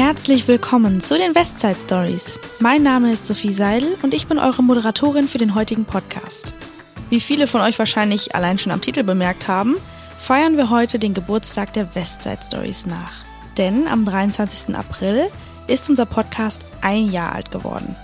Herzlich 0.00 0.48
willkommen 0.48 1.02
zu 1.02 1.18
den 1.18 1.34
Westside 1.34 1.76
Stories. 1.78 2.38
Mein 2.58 2.82
Name 2.82 3.12
ist 3.12 3.26
Sophie 3.26 3.52
Seidel 3.52 3.98
und 4.00 4.14
ich 4.14 4.26
bin 4.28 4.38
eure 4.38 4.62
Moderatorin 4.62 5.28
für 5.28 5.36
den 5.36 5.54
heutigen 5.54 5.84
Podcast. 5.84 6.54
Wie 7.10 7.20
viele 7.20 7.46
von 7.46 7.60
euch 7.60 7.78
wahrscheinlich 7.78 8.34
allein 8.34 8.58
schon 8.58 8.72
am 8.72 8.80
Titel 8.80 9.02
bemerkt 9.02 9.46
haben, 9.46 9.76
feiern 10.18 10.56
wir 10.56 10.70
heute 10.70 10.98
den 10.98 11.12
Geburtstag 11.12 11.74
der 11.74 11.94
Westside 11.94 12.38
Stories 12.42 12.86
nach. 12.86 13.12
Denn 13.58 13.86
am 13.86 14.06
23. 14.06 14.74
April 14.74 15.26
ist 15.66 15.90
unser 15.90 16.06
Podcast 16.06 16.64
ein 16.80 17.12
Jahr 17.12 17.34
alt 17.34 17.50
geworden. 17.50 17.94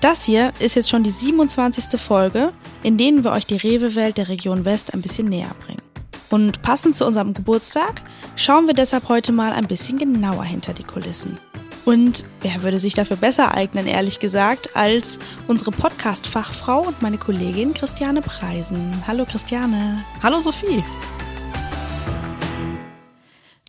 Das 0.00 0.24
hier 0.24 0.52
ist 0.58 0.74
jetzt 0.74 0.88
schon 0.88 1.04
die 1.04 1.10
27. 1.10 2.00
Folge, 2.00 2.52
in 2.82 2.98
denen 2.98 3.22
wir 3.22 3.30
euch 3.30 3.46
die 3.46 3.58
Rewe-Welt 3.58 4.18
der 4.18 4.28
Region 4.28 4.64
West 4.64 4.92
ein 4.92 5.02
bisschen 5.02 5.28
näher 5.28 5.54
bringen. 5.64 5.87
Und 6.30 6.60
passend 6.60 6.94
zu 6.94 7.06
unserem 7.06 7.32
Geburtstag 7.32 8.02
schauen 8.36 8.66
wir 8.66 8.74
deshalb 8.74 9.08
heute 9.08 9.32
mal 9.32 9.52
ein 9.52 9.66
bisschen 9.66 9.96
genauer 9.96 10.44
hinter 10.44 10.74
die 10.74 10.84
Kulissen. 10.84 11.38
Und 11.86 12.26
wer 12.40 12.62
würde 12.62 12.78
sich 12.78 12.92
dafür 12.92 13.16
besser 13.16 13.54
eignen, 13.54 13.86
ehrlich 13.86 14.20
gesagt, 14.20 14.76
als 14.76 15.18
unsere 15.46 15.70
Podcast-Fachfrau 15.70 16.82
und 16.82 17.00
meine 17.00 17.16
Kollegin 17.16 17.72
Christiane 17.72 18.20
Preisen. 18.20 19.02
Hallo 19.06 19.24
Christiane. 19.24 20.04
Hallo 20.22 20.40
Sophie. 20.40 20.84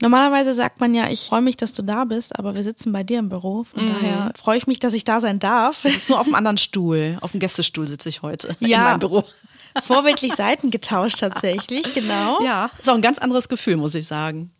Normalerweise 0.02 0.54
sagt 0.54 0.82
man 0.82 0.94
ja, 0.94 1.10
ich 1.10 1.28
freue 1.28 1.42
mich, 1.42 1.56
dass 1.56 1.72
du 1.72 1.82
da 1.82 2.04
bist, 2.04 2.38
aber 2.38 2.56
wir 2.56 2.64
sitzen 2.64 2.92
bei 2.92 3.04
dir 3.04 3.20
im 3.20 3.30
Büro. 3.30 3.64
Von 3.64 3.86
mhm. 3.86 3.94
daher 3.94 4.32
freue 4.36 4.58
ich 4.58 4.68
mich, 4.68 4.80
dass 4.80 4.94
ich 4.94 5.06
da 5.06 5.22
sein 5.22 5.40
darf. 5.40 5.80
Das 5.84 5.96
ist 5.96 6.10
nur 6.10 6.20
auf 6.20 6.26
einem 6.26 6.36
anderen 6.36 6.58
Stuhl. 6.58 7.18
Auf 7.22 7.32
dem 7.32 7.40
Gästestuhl 7.40 7.88
sitze 7.88 8.10
ich 8.10 8.22
heute 8.22 8.56
ja. 8.60 8.78
in 8.78 8.84
meinem 8.84 9.00
Büro. 9.00 9.24
Vorbildlich 9.84 10.34
Seiten 10.34 10.72
getauscht 10.72 11.20
tatsächlich, 11.20 11.94
genau. 11.94 12.42
Ja, 12.44 12.70
ist 12.80 12.90
auch 12.90 12.96
ein 12.96 13.02
ganz 13.02 13.20
anderes 13.20 13.50
Gefühl, 13.50 13.78
muss 13.78 13.96
ich 13.96 14.08
sagen. 14.08 14.52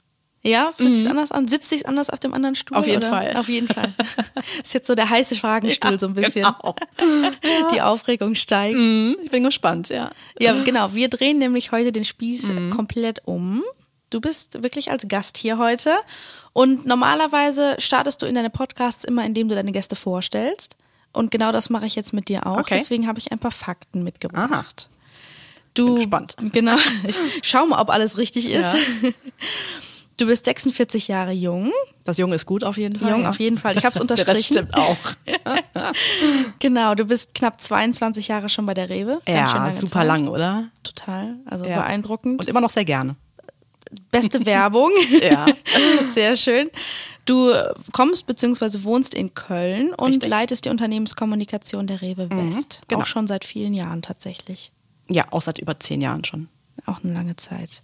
Ja, 0.42 0.72
fühlt 0.72 0.92
mhm. 0.92 0.96
sich 0.96 1.10
anders 1.10 1.32
an? 1.32 1.48
Sitzt 1.50 1.70
sich 1.70 1.86
anders 1.86 2.10
auf 2.10 2.20
dem 2.20 2.34
anderen 2.34 2.56
Stuhl? 2.56 2.78
Auf 2.78 2.88
jeden 2.88 3.00
oder? 3.00 3.10
Fall. 3.10 3.36
Auf 3.36 3.50
jeden 3.50 3.68
Fall. 3.68 3.94
ist 4.64 4.74
jetzt 4.74 4.88
so 4.88 4.96
der 4.96 5.10
heiße 5.10 5.36
Fragenstuhl 5.36 5.92
ja, 5.92 6.00
so 6.00 6.08
ein 6.08 6.14
bisschen. 6.14 6.44
Genau. 6.44 6.76
Die 7.74 7.82
Aufregung 7.82 8.36
steigt. 8.36 8.78
Mhm. 8.78 9.18
Ich 9.22 9.32
bin 9.32 9.44
gespannt, 9.44 9.90
ja. 9.90 10.12
Ja, 10.40 10.54
genau. 10.64 10.94
Wir 10.94 11.10
drehen 11.10 11.40
nämlich 11.40 11.74
heute 11.74 11.92
den 11.92 12.06
Spieß 12.06 12.48
mhm. 12.48 12.70
komplett 12.70 13.22
um. 13.26 13.64
Du 14.12 14.22
bist 14.22 14.64
wirklich 14.64 14.92
als 14.92 15.08
Gast 15.10 15.38
hier 15.38 15.58
heute. 15.58 15.94
Und 16.54 16.86
normalerweise 16.86 17.76
startest 17.80 18.22
du 18.22 18.26
in 18.26 18.36
deine 18.36 18.50
Podcasts 18.50 19.04
immer, 19.04 19.26
indem 19.26 19.50
du 19.50 19.56
deine 19.56 19.74
Gäste 19.74 19.98
vorstellst. 19.98 20.78
Und 21.12 21.32
genau 21.32 21.52
das 21.52 21.70
mache 21.70 21.86
ich 21.86 21.96
jetzt 21.96 22.14
mit 22.14 22.30
dir 22.30 22.48
auch. 22.48 22.60
Okay. 22.60 22.78
Deswegen 22.80 23.08
habe 23.08 23.20
ich 23.20 23.32
ein 23.32 23.40
paar 23.40 23.52
Fakten 23.52 24.04
mitgebracht. 24.04 24.88
Aha. 24.90 24.99
Du, 25.80 25.86
Bin 25.86 25.96
gespannt. 25.96 26.36
Genau. 26.52 26.76
Ich 27.08 27.18
schau 27.44 27.66
mal, 27.66 27.82
ob 27.82 27.90
alles 27.90 28.18
richtig 28.18 28.50
ist. 28.50 28.74
Ja. 29.02 29.10
Du 30.18 30.26
bist 30.26 30.44
46 30.44 31.08
Jahre 31.08 31.32
jung. 31.32 31.72
Das 32.04 32.18
Jung 32.18 32.34
ist 32.34 32.46
gut 32.46 32.66
auf 32.66 32.76
jeden 32.78 33.00
Fall. 33.00 33.12
Jung 33.12 33.26
auf 33.26 33.40
jeden 33.40 33.58
Fall. 33.58 33.78
Ich 33.78 33.86
habe 33.86 33.96
es 33.96 34.02
unterstrichen. 34.02 34.36
das 34.36 34.46
stimmt 34.46 34.74
auch. 34.76 34.98
genau, 36.60 36.94
du 36.96 37.06
bist 37.06 37.34
knapp 37.34 37.62
22 37.62 38.28
Jahre 38.28 38.50
schon 38.50 38.66
bei 38.66 38.74
der 38.74 38.90
Rewe. 38.90 39.22
ja, 39.26 39.72
super 39.72 40.00
Zeit. 40.00 40.08
lang, 40.08 40.28
oder? 40.28 40.68
Total. 40.84 41.36
Also 41.46 41.64
ja. 41.64 41.78
beeindruckend. 41.78 42.42
Und 42.42 42.50
immer 42.50 42.60
noch 42.60 42.70
sehr 42.70 42.84
gerne. 42.84 43.16
Beste 44.12 44.46
Werbung. 44.46 44.92
ja. 45.22 45.46
Sehr 46.14 46.36
schön. 46.36 46.70
Du 47.24 47.54
kommst 47.94 48.28
bzw. 48.28 48.84
wohnst 48.84 49.14
in 49.14 49.34
Köln 49.34 49.94
und 49.94 50.10
Richtig. 50.10 50.30
leitest 50.30 50.66
die 50.66 50.70
Unternehmenskommunikation 50.70 51.88
der 51.88 52.02
Rewe 52.02 52.26
mhm, 52.26 52.50
West. 52.50 52.82
Mhm, 52.82 52.86
genau. 52.90 53.02
Auch 53.02 53.06
schon 53.06 53.28
seit 53.28 53.46
vielen 53.46 53.74
Jahren 53.74 54.02
tatsächlich. 54.02 54.74
Ja, 55.10 55.26
auch 55.32 55.42
seit 55.42 55.58
über 55.58 55.80
zehn 55.80 56.02
Jahren 56.02 56.24
schon. 56.24 56.48
Auch 56.86 57.04
eine 57.04 57.14
lange 57.14 57.36
Zeit. 57.36 57.84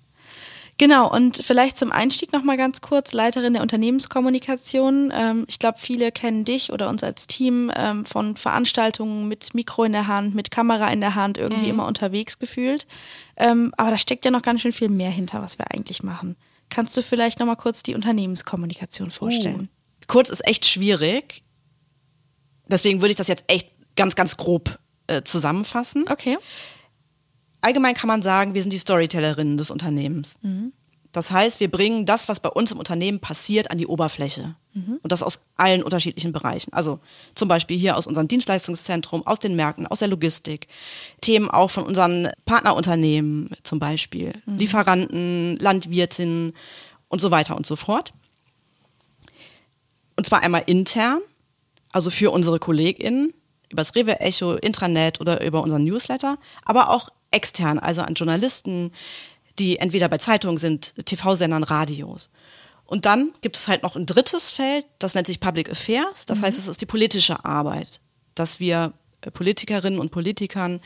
Genau, 0.77 1.09
und 1.09 1.37
vielleicht 1.37 1.77
zum 1.77 1.93
Einstieg 1.93 2.33
nochmal 2.33 2.57
ganz 2.57 2.81
kurz, 2.81 3.13
Leiterin 3.13 3.53
der 3.53 3.61
Unternehmenskommunikation. 3.61 5.11
Ähm, 5.15 5.45
ich 5.47 5.57
glaube, 5.57 5.77
viele 5.79 6.11
kennen 6.11 6.43
dich 6.43 6.73
oder 6.73 6.89
uns 6.89 7.01
als 7.01 7.27
Team 7.27 7.71
ähm, 7.73 8.03
von 8.03 8.35
Veranstaltungen 8.35 9.29
mit 9.29 9.53
Mikro 9.53 9.85
in 9.85 9.93
der 9.93 10.07
Hand, 10.07 10.35
mit 10.35 10.51
Kamera 10.51 10.91
in 10.91 10.99
der 10.99 11.15
Hand, 11.15 11.37
irgendwie 11.37 11.63
mhm. 11.63 11.69
immer 11.69 11.87
unterwegs 11.87 12.39
gefühlt. 12.39 12.87
Ähm, 13.37 13.73
aber 13.77 13.91
da 13.91 13.97
steckt 13.97 14.25
ja 14.25 14.31
noch 14.31 14.41
ganz 14.41 14.61
schön 14.61 14.73
viel 14.73 14.89
mehr 14.89 15.11
hinter, 15.11 15.41
was 15.41 15.57
wir 15.57 15.71
eigentlich 15.71 16.03
machen. 16.03 16.35
Kannst 16.69 16.97
du 16.97 17.01
vielleicht 17.01 17.39
nochmal 17.39 17.55
kurz 17.55 17.81
die 17.81 17.95
Unternehmenskommunikation 17.95 19.11
vorstellen? 19.11 19.69
Uh, 20.01 20.07
kurz 20.07 20.29
ist 20.29 20.45
echt 20.45 20.65
schwierig. 20.65 21.43
Deswegen 22.67 22.99
würde 22.99 23.11
ich 23.11 23.17
das 23.17 23.27
jetzt 23.29 23.45
echt 23.47 23.69
ganz, 23.95 24.15
ganz 24.15 24.35
grob 24.35 24.77
äh, 25.07 25.21
zusammenfassen. 25.21 26.03
Okay 26.09 26.37
allgemein 27.65 27.95
kann 27.95 28.07
man 28.07 28.21
sagen, 28.21 28.53
wir 28.53 28.61
sind 28.61 28.71
die 28.71 28.77
Storytellerinnen 28.77 29.57
des 29.57 29.71
Unternehmens. 29.71 30.37
Mhm. 30.43 30.71
Das 31.11 31.31
heißt, 31.31 31.61
wir 31.61 31.71
bringen 31.71 32.05
das, 32.05 32.27
was 32.27 32.41
bei 32.41 32.49
uns 32.49 32.73
im 32.73 32.77
Unternehmen 32.77 33.21
passiert, 33.21 33.71
an 33.71 33.77
die 33.77 33.87
Oberfläche. 33.87 34.55
Mhm. 34.73 34.99
Und 35.01 35.11
das 35.11 35.23
aus 35.23 35.39
allen 35.55 35.81
unterschiedlichen 35.81 36.33
Bereichen. 36.33 36.73
Also 36.73 36.99
zum 37.35 37.47
Beispiel 37.47 37.77
hier 37.77 37.97
aus 37.97 38.05
unserem 38.05 38.27
Dienstleistungszentrum, 38.27 39.25
aus 39.25 39.39
den 39.39 39.55
Märkten, 39.55 39.87
aus 39.87 39.99
der 39.99 40.09
Logistik. 40.09 40.67
Themen 41.21 41.49
auch 41.49 41.71
von 41.71 41.85
unseren 41.85 42.29
Partnerunternehmen 42.45 43.49
zum 43.63 43.79
Beispiel. 43.79 44.33
Mhm. 44.45 44.57
Lieferanten, 44.57 45.57
Landwirtinnen 45.57 46.53
und 47.07 47.21
so 47.21 47.31
weiter 47.31 47.55
und 47.55 47.65
so 47.65 47.77
fort. 47.77 48.13
Und 50.17 50.25
zwar 50.25 50.43
einmal 50.43 50.63
intern, 50.65 51.21
also 51.91 52.09
für 52.09 52.31
unsere 52.31 52.59
KollegInnen, 52.59 53.33
über 53.69 53.81
das 53.81 53.95
Rewe 53.95 54.19
Echo, 54.19 54.55
Intranet 54.55 55.21
oder 55.21 55.43
über 55.43 55.61
unseren 55.63 55.83
Newsletter, 55.83 56.37
aber 56.63 56.89
auch 56.89 57.09
extern, 57.35 57.77
also 57.77 58.01
an 58.01 58.15
Journalisten, 58.15 58.91
die 59.59 59.77
entweder 59.77 60.09
bei 60.09 60.17
Zeitungen 60.17 60.57
sind, 60.57 60.93
TV-Sendern, 61.05 61.63
Radios. 61.63 62.29
Und 62.85 63.05
dann 63.05 63.33
gibt 63.41 63.57
es 63.57 63.67
halt 63.67 63.83
noch 63.83 63.95
ein 63.95 64.05
drittes 64.05 64.51
Feld, 64.51 64.85
das 64.99 65.15
nennt 65.15 65.27
sich 65.27 65.39
Public 65.39 65.69
Affairs. 65.71 66.25
Das 66.25 66.39
mhm. 66.39 66.43
heißt, 66.43 66.59
es 66.59 66.67
ist 66.67 66.81
die 66.81 66.85
politische 66.85 67.43
Arbeit, 67.43 67.99
dass 68.35 68.59
wir 68.59 68.93
äh, 69.21 69.31
Politikerinnen 69.31 69.99
und 69.99 70.11
Politikern 70.11 70.81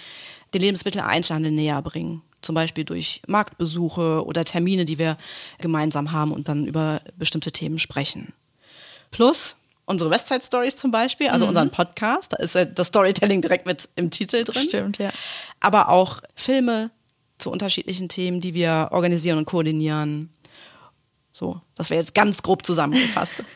den 0.54 0.62
Lebensmitteleinzelhandel 0.62 1.52
näher 1.52 1.82
bringen. 1.82 2.22
Zum 2.42 2.56
Beispiel 2.56 2.86
durch 2.86 3.22
Marktbesuche 3.28 4.26
oder 4.26 4.46
Termine, 4.46 4.86
die 4.86 4.98
wir 4.98 5.18
gemeinsam 5.60 6.14
haben 6.14 6.32
und 6.32 6.48
dann 6.48 6.66
über 6.66 7.02
bestimmte 7.18 7.52
Themen 7.52 7.80
sprechen. 7.80 8.34
Plus 9.12 9.58
unsere 9.90 10.12
Westside 10.12 10.42
Stories 10.44 10.76
zum 10.76 10.92
Beispiel, 10.92 11.30
also 11.30 11.46
mhm. 11.46 11.50
unseren 11.50 11.70
Podcast. 11.72 12.34
Da 12.34 12.38
ist 12.38 12.56
ja 12.56 12.66
das 12.66 12.88
Storytelling 12.88 13.42
direkt 13.42 13.66
mit 13.66 13.90
im 13.96 14.12
Titel 14.12 14.44
drin. 14.44 14.62
Stimmt, 14.62 14.98
ja. 15.00 15.10
Aber 15.60 15.90
auch 15.90 16.22
Filme 16.36 16.92
zu 17.40 17.52
unterschiedlichen 17.52 18.08
Themen, 18.08 18.40
die 18.40 18.54
wir 18.54 18.90
organisieren 18.92 19.40
und 19.40 19.46
koordinieren. 19.46 20.32
So, 21.32 21.62
das 21.76 21.90
wäre 21.90 22.02
jetzt 22.02 22.14
ganz 22.14 22.44
grob 22.44 22.66
zusammengefasst. 22.66 23.44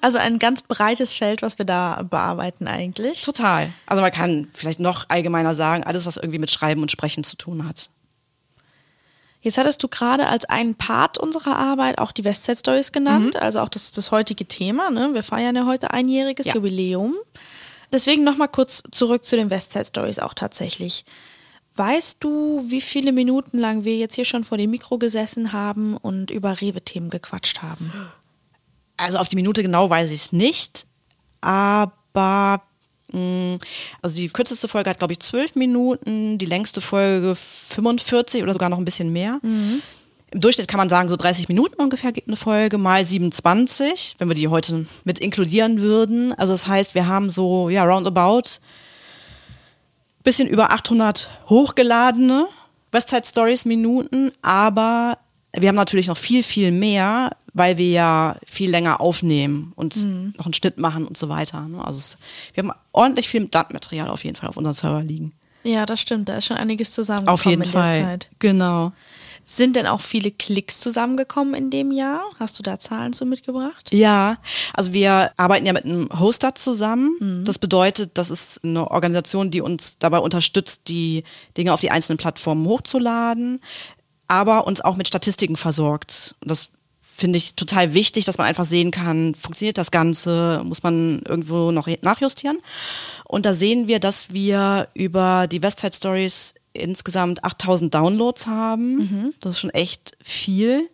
Also 0.00 0.18
ein 0.18 0.38
ganz 0.38 0.62
breites 0.62 1.12
Feld, 1.12 1.42
was 1.42 1.58
wir 1.58 1.64
da 1.64 2.04
bearbeiten 2.08 2.68
eigentlich. 2.68 3.22
Total. 3.22 3.72
Also 3.86 4.00
man 4.00 4.12
kann 4.12 4.48
vielleicht 4.54 4.78
noch 4.78 5.06
allgemeiner 5.08 5.56
sagen, 5.56 5.82
alles, 5.82 6.06
was 6.06 6.16
irgendwie 6.16 6.38
mit 6.38 6.52
Schreiben 6.52 6.82
und 6.82 6.92
Sprechen 6.92 7.24
zu 7.24 7.36
tun 7.36 7.68
hat. 7.68 7.90
Jetzt 9.40 9.56
hattest 9.56 9.82
du 9.82 9.88
gerade 9.88 10.26
als 10.26 10.44
einen 10.46 10.74
Part 10.74 11.18
unserer 11.18 11.56
Arbeit 11.56 11.98
auch 11.98 12.12
die 12.12 12.24
Westside 12.24 12.58
Stories 12.58 12.92
genannt, 12.92 13.34
mhm. 13.34 13.40
also 13.40 13.60
auch 13.60 13.68
das, 13.68 13.92
das 13.92 14.10
heutige 14.10 14.46
Thema. 14.46 14.90
Ne? 14.90 15.14
Wir 15.14 15.22
feiern 15.22 15.54
ja 15.54 15.64
heute 15.64 15.92
einjähriges 15.92 16.46
ja. 16.46 16.54
Jubiläum. 16.54 17.14
Deswegen 17.92 18.24
nochmal 18.24 18.48
kurz 18.48 18.82
zurück 18.90 19.24
zu 19.24 19.36
den 19.36 19.50
Westside 19.50 19.86
Stories 19.86 20.18
auch 20.18 20.34
tatsächlich. 20.34 21.04
Weißt 21.76 22.24
du, 22.24 22.64
wie 22.66 22.80
viele 22.80 23.12
Minuten 23.12 23.58
lang 23.58 23.84
wir 23.84 23.96
jetzt 23.96 24.16
hier 24.16 24.24
schon 24.24 24.42
vor 24.42 24.58
dem 24.58 24.70
Mikro 24.70 24.98
gesessen 24.98 25.52
haben 25.52 25.96
und 25.96 26.30
über 26.30 26.60
Rewe-Themen 26.60 27.08
gequatscht 27.08 27.62
haben? 27.62 27.92
Also 28.96 29.18
auf 29.18 29.28
die 29.28 29.36
Minute 29.36 29.62
genau 29.62 29.88
weiß 29.88 30.10
ich 30.10 30.22
es 30.22 30.32
nicht, 30.32 30.86
aber 31.40 32.62
also 33.12 34.14
die 34.14 34.28
kürzeste 34.28 34.68
Folge 34.68 34.90
hat, 34.90 34.98
glaube 34.98 35.12
ich, 35.12 35.20
zwölf 35.20 35.54
Minuten, 35.54 36.38
die 36.38 36.46
längste 36.46 36.80
Folge 36.80 37.34
45 37.34 38.42
oder 38.42 38.52
sogar 38.52 38.68
noch 38.68 38.78
ein 38.78 38.84
bisschen 38.84 39.12
mehr. 39.12 39.38
Mhm. 39.42 39.82
Im 40.30 40.40
Durchschnitt 40.42 40.68
kann 40.68 40.78
man 40.78 40.90
sagen, 40.90 41.08
so 41.08 41.16
30 41.16 41.48
Minuten 41.48 41.80
ungefähr 41.80 42.12
geht 42.12 42.26
eine 42.26 42.36
Folge, 42.36 42.76
mal 42.76 43.02
27, 43.02 44.16
wenn 44.18 44.28
wir 44.28 44.34
die 44.34 44.48
heute 44.48 44.84
mit 45.04 45.20
inkludieren 45.20 45.80
würden. 45.80 46.34
Also 46.34 46.52
das 46.52 46.66
heißt, 46.66 46.94
wir 46.94 47.06
haben 47.06 47.30
so, 47.30 47.70
ja, 47.70 47.84
roundabout 47.84 48.60
bisschen 50.22 50.48
über 50.48 50.72
800 50.72 51.30
hochgeladene 51.48 52.46
Westside 52.92 53.26
Stories 53.26 53.64
Minuten, 53.64 54.30
aber 54.42 55.16
wir 55.60 55.68
haben 55.68 55.76
natürlich 55.76 56.06
noch 56.08 56.16
viel, 56.16 56.42
viel 56.42 56.70
mehr, 56.72 57.36
weil 57.54 57.78
wir 57.78 57.90
ja 57.90 58.36
viel 58.46 58.70
länger 58.70 59.00
aufnehmen 59.00 59.72
und 59.76 59.96
mhm. 59.96 60.34
noch 60.36 60.46
einen 60.46 60.54
Schnitt 60.54 60.78
machen 60.78 61.06
und 61.06 61.16
so 61.16 61.28
weiter. 61.28 61.66
Ne? 61.68 61.84
Also 61.84 61.98
es, 61.98 62.18
wir 62.54 62.64
haben 62.64 62.72
ordentlich 62.92 63.28
viel 63.28 63.46
Datenmaterial 63.46 64.08
auf 64.08 64.24
jeden 64.24 64.36
Fall 64.36 64.48
auf 64.48 64.56
unserem 64.56 64.74
Server 64.74 65.02
liegen. 65.02 65.32
Ja, 65.64 65.86
das 65.86 66.00
stimmt. 66.00 66.28
Da 66.28 66.36
ist 66.36 66.46
schon 66.46 66.56
einiges 66.56 66.92
zusammengekommen 66.92 67.34
auf 67.34 67.44
jeden 67.44 67.62
in 67.62 67.70
Fall. 67.70 67.98
der 67.98 68.04
Zeit. 68.06 68.30
Genau. 68.38 68.92
Sind 69.50 69.76
denn 69.76 69.86
auch 69.86 70.02
viele 70.02 70.30
Klicks 70.30 70.78
zusammengekommen 70.78 71.54
in 71.54 71.70
dem 71.70 71.90
Jahr? 71.90 72.22
Hast 72.38 72.58
du 72.58 72.62
da 72.62 72.78
Zahlen 72.78 73.14
zu 73.14 73.24
mitgebracht? 73.24 73.88
Ja, 73.94 74.36
also 74.74 74.92
wir 74.92 75.32
arbeiten 75.38 75.64
ja 75.64 75.72
mit 75.72 75.86
einem 75.86 76.10
Hoster 76.20 76.54
zusammen. 76.54 77.16
Mhm. 77.18 77.44
Das 77.46 77.58
bedeutet, 77.58 78.10
das 78.14 78.28
ist 78.30 78.62
eine 78.62 78.90
Organisation, 78.90 79.50
die 79.50 79.62
uns 79.62 79.98
dabei 79.98 80.18
unterstützt, 80.18 80.82
die 80.88 81.24
Dinge 81.56 81.72
auf 81.72 81.80
die 81.80 81.90
einzelnen 81.90 82.18
Plattformen 82.18 82.66
hochzuladen, 82.66 83.62
aber 84.28 84.66
uns 84.66 84.80
auch 84.80 84.96
mit 84.96 85.08
Statistiken 85.08 85.56
versorgt. 85.56 86.36
Das 86.40 86.70
finde 87.02 87.38
ich 87.38 87.54
total 87.54 87.94
wichtig, 87.94 88.26
dass 88.26 88.38
man 88.38 88.46
einfach 88.46 88.64
sehen 88.64 88.92
kann, 88.92 89.34
funktioniert 89.34 89.76
das 89.76 89.90
Ganze, 89.90 90.62
muss 90.64 90.84
man 90.84 91.22
irgendwo 91.26 91.72
noch 91.72 91.88
nachjustieren. 92.02 92.58
Und 93.24 93.44
da 93.44 93.54
sehen 93.54 93.88
wir, 93.88 93.98
dass 93.98 94.32
wir 94.32 94.88
über 94.94 95.48
die 95.48 95.62
Westside 95.62 95.96
Stories 95.96 96.54
insgesamt 96.74 97.42
8000 97.42 97.92
Downloads 97.92 98.46
haben. 98.46 98.98
Das 99.40 99.52
ist 99.52 99.58
schon 99.58 99.70
echt 99.70 100.16
viel. 100.22 100.88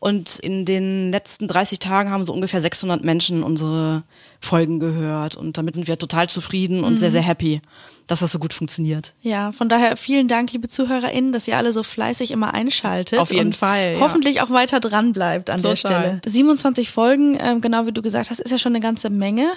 Und 0.00 0.38
in 0.38 0.64
den 0.64 1.10
letzten 1.10 1.48
30 1.48 1.80
Tagen 1.80 2.10
haben 2.10 2.24
so 2.24 2.32
ungefähr 2.32 2.60
600 2.60 3.02
Menschen 3.02 3.42
unsere 3.42 4.04
Folgen 4.40 4.78
gehört. 4.78 5.34
Und 5.36 5.58
damit 5.58 5.74
sind 5.74 5.88
wir 5.88 5.98
total 5.98 6.28
zufrieden 6.28 6.84
und 6.84 6.98
sehr, 6.98 7.10
sehr 7.10 7.22
happy, 7.22 7.60
dass 8.06 8.20
das 8.20 8.30
so 8.30 8.38
gut 8.38 8.54
funktioniert. 8.54 9.12
Ja, 9.22 9.50
von 9.50 9.68
daher 9.68 9.96
vielen 9.96 10.28
Dank, 10.28 10.52
liebe 10.52 10.68
ZuhörerInnen, 10.68 11.32
dass 11.32 11.48
ihr 11.48 11.56
alle 11.56 11.72
so 11.72 11.82
fleißig 11.82 12.30
immer 12.30 12.54
einschaltet. 12.54 13.18
Auf 13.18 13.32
jeden 13.32 13.46
und 13.48 13.56
Fall, 13.56 13.94
ja. 13.94 14.00
Hoffentlich 14.00 14.40
auch 14.40 14.50
weiter 14.50 14.78
dran 14.78 15.12
bleibt 15.12 15.50
an 15.50 15.62
der 15.62 15.74
Total. 15.74 16.00
Stelle. 16.02 16.20
27 16.24 16.90
Folgen, 16.92 17.36
ähm, 17.40 17.60
genau 17.60 17.86
wie 17.86 17.92
du 17.92 18.00
gesagt 18.00 18.30
hast, 18.30 18.38
ist 18.38 18.50
ja 18.52 18.58
schon 18.58 18.72
eine 18.72 18.80
ganze 18.80 19.10
Menge. 19.10 19.50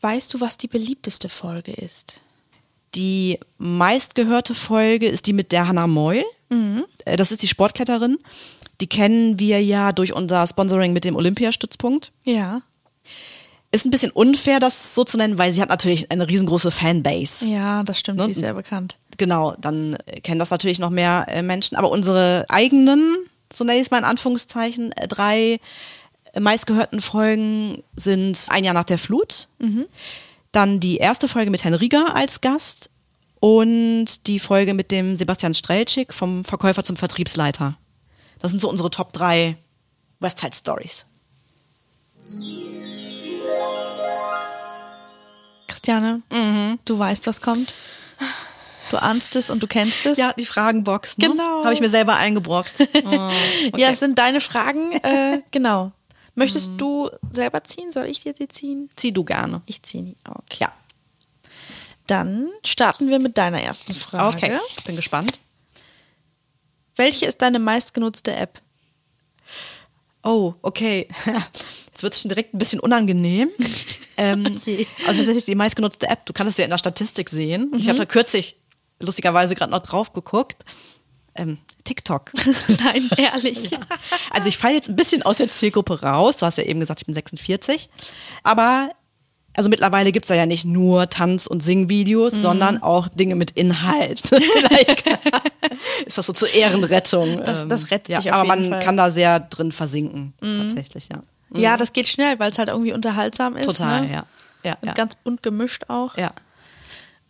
Weißt 0.00 0.34
du, 0.34 0.40
was 0.40 0.56
die 0.56 0.66
beliebteste 0.68 1.28
Folge 1.28 1.72
ist? 1.72 2.20
Die 2.96 3.38
meistgehörte 3.58 4.56
Folge 4.56 5.06
ist 5.06 5.26
die 5.28 5.32
mit 5.32 5.52
der 5.52 5.68
Hannah 5.68 5.86
Moll. 5.86 6.24
Äh, 7.04 7.16
Das 7.16 7.30
ist 7.30 7.42
die 7.42 7.48
Sportkletterin. 7.48 8.18
Die 8.80 8.86
kennen 8.86 9.38
wir 9.38 9.62
ja 9.62 9.92
durch 9.92 10.12
unser 10.12 10.46
Sponsoring 10.46 10.92
mit 10.92 11.04
dem 11.04 11.16
Olympiastützpunkt. 11.16 12.12
Ja. 12.24 12.62
Ist 13.72 13.84
ein 13.84 13.90
bisschen 13.90 14.10
unfair, 14.10 14.58
das 14.58 14.94
so 14.94 15.04
zu 15.04 15.16
nennen, 15.16 15.38
weil 15.38 15.52
sie 15.52 15.62
hat 15.62 15.68
natürlich 15.68 16.10
eine 16.10 16.26
riesengroße 16.28 16.70
Fanbase. 16.72 17.44
Ja, 17.46 17.82
das 17.84 17.98
stimmt, 18.00 18.18
Ne? 18.18 18.24
sie 18.24 18.30
ist 18.32 18.40
sehr 18.40 18.54
bekannt. 18.54 18.96
Genau, 19.16 19.54
dann 19.60 19.96
kennen 20.22 20.40
das 20.40 20.50
natürlich 20.50 20.78
noch 20.80 20.90
mehr 20.90 21.26
äh, 21.28 21.42
Menschen. 21.42 21.76
Aber 21.76 21.90
unsere 21.90 22.46
eigenen, 22.48 23.16
so 23.52 23.62
nenne 23.64 23.78
ich 23.78 23.84
es 23.86 23.90
mal 23.90 23.98
in 23.98 24.04
Anführungszeichen, 24.04 24.90
äh, 24.92 25.06
drei 25.06 25.60
äh, 26.32 26.40
meistgehörten 26.40 27.00
Folgen 27.00 27.84
sind 27.94 28.46
Ein 28.48 28.64
Jahr 28.64 28.74
nach 28.74 28.84
der 28.84 28.98
Flut, 28.98 29.48
dann 30.52 30.80
die 30.80 30.96
erste 30.96 31.28
Folge 31.28 31.50
mit 31.50 31.62
Herrn 31.62 31.74
Rieger 31.74 32.16
als 32.16 32.40
Gast 32.40 32.90
und 33.38 34.26
die 34.26 34.40
Folge 34.40 34.74
mit 34.74 34.90
dem 34.90 35.14
Sebastian 35.16 35.54
Strelczyk 35.54 36.12
vom 36.12 36.44
Verkäufer 36.44 36.82
zum 36.82 36.96
Vertriebsleiter. 36.96 37.76
Das 38.40 38.50
sind 38.50 38.60
so 38.60 38.68
unsere 38.68 38.90
Top 38.90 39.12
drei 39.12 39.56
Westside 40.20 40.54
Stories. 40.56 41.04
Christiane, 45.68 46.22
du 46.84 46.98
weißt, 46.98 47.26
was 47.26 47.40
kommt. 47.40 47.74
Du 48.90 49.00
ahnst 49.00 49.36
es 49.36 49.50
und 49.50 49.62
du 49.62 49.66
kennst 49.68 50.04
es. 50.04 50.18
Ja, 50.18 50.32
die 50.32 50.46
Fragenbox. 50.46 51.16
Ne? 51.18 51.28
Genau. 51.28 51.64
Habe 51.64 51.74
ich 51.74 51.80
mir 51.80 51.90
selber 51.90 52.16
eingebrockt. 52.16 52.72
Oh, 53.04 53.30
Ja, 53.76 53.90
es 53.90 54.00
sind 54.00 54.18
deine 54.18 54.40
Fragen. 54.40 54.92
Äh, 54.92 55.42
genau. 55.52 55.92
Möchtest 56.34 56.72
du 56.76 57.08
selber 57.30 57.62
ziehen? 57.64 57.90
Soll 57.92 58.06
ich 58.06 58.20
dir 58.20 58.32
die 58.32 58.48
ziehen? 58.48 58.90
Zieh 58.96 59.12
du 59.12 59.24
gerne. 59.24 59.62
Ich 59.66 59.82
ziehe 59.82 60.02
die. 60.02 60.16
Okay. 60.28 60.58
Ja. 60.60 60.72
Dann 62.06 62.48
starten 62.64 63.08
wir 63.08 63.20
mit 63.20 63.38
deiner 63.38 63.62
ersten 63.62 63.94
Frage. 63.94 64.36
Okay, 64.36 64.58
bin 64.84 64.96
gespannt. 64.96 65.38
Welche 67.00 67.24
ist 67.24 67.40
deine 67.40 67.58
meistgenutzte 67.58 68.36
App? 68.36 68.60
Oh, 70.22 70.52
okay. 70.60 71.08
Jetzt 71.86 72.02
wird 72.02 72.12
es 72.12 72.20
schon 72.20 72.28
direkt 72.28 72.52
ein 72.52 72.58
bisschen 72.58 72.78
unangenehm. 72.78 73.48
ähm, 74.18 74.44
Okay. 74.46 74.86
Also 75.06 75.20
tatsächlich 75.20 75.46
die 75.46 75.54
meistgenutzte 75.54 76.08
App. 76.10 76.26
Du 76.26 76.34
kannst 76.34 76.52
es 76.52 76.58
ja 76.58 76.64
in 76.64 76.70
der 76.70 76.76
Statistik 76.76 77.30
sehen. 77.30 77.72
Ich 77.74 77.88
habe 77.88 77.96
da 77.96 78.04
kürzlich 78.04 78.58
lustigerweise 78.98 79.54
gerade 79.54 79.72
noch 79.72 79.82
drauf 79.82 80.12
geguckt. 80.12 80.62
Ähm, 81.36 81.56
TikTok. 81.84 82.32
Nein, 82.68 83.08
ehrlich. 83.16 83.70
Also 84.30 84.48
ich 84.48 84.58
falle 84.58 84.74
jetzt 84.74 84.90
ein 84.90 84.96
bisschen 84.96 85.22
aus 85.22 85.38
der 85.38 85.48
Zielgruppe 85.48 86.02
raus. 86.02 86.36
Du 86.36 86.44
hast 86.44 86.58
ja 86.58 86.64
eben 86.64 86.80
gesagt, 86.80 87.00
ich 87.00 87.06
bin 87.06 87.14
46. 87.14 87.88
Aber 88.42 88.90
also 89.54 89.68
mittlerweile 89.68 90.12
gibt's 90.12 90.28
da 90.28 90.34
ja 90.34 90.46
nicht 90.46 90.64
nur 90.64 91.10
Tanz- 91.10 91.46
und 91.46 91.62
Singvideos, 91.62 92.32
sondern 92.32 92.82
auch 92.82 93.08
Dinge 93.08 93.34
mit 93.34 93.50
Inhalt. 93.52 94.20
Vielleicht 94.28 95.06
ist 96.06 96.18
das 96.18 96.26
so 96.26 96.32
zur 96.32 96.52
Ehrenrettung. 96.54 97.42
Das- 97.44 97.62
ähm, 97.62 97.68
das 97.68 97.90
rettet 97.90 98.24
ja, 98.24 98.32
Aber 98.32 98.44
man 98.44 98.68
Fall. 98.70 98.82
kann 98.82 98.96
da 98.96 99.10
sehr 99.10 99.40
drin 99.40 99.72
versinken, 99.72 100.34
tatsächlich, 100.40 101.08
ja. 101.10 101.22
Ja, 101.52 101.76
das 101.76 101.92
geht 101.92 102.06
schnell, 102.06 102.38
weil 102.38 102.50
es 102.52 102.58
halt 102.58 102.68
irgendwie 102.68 102.92
unterhaltsam 102.92 103.56
ist. 103.56 103.66
Total, 103.66 104.02
ne? 104.06 104.12
ja. 104.12 104.26
Ja, 104.62 104.76
Und 104.82 104.88
ja. 104.88 104.92
ganz 104.94 105.14
bunt 105.16 105.42
gemischt 105.42 105.84
auch. 105.88 106.16
ja. 106.16 106.32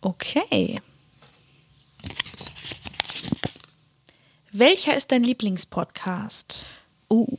Okay. 0.01 0.81
Welcher 4.51 4.95
ist 4.97 5.11
dein 5.11 5.23
Lieblingspodcast? 5.23 6.65
Uh. 7.09 7.37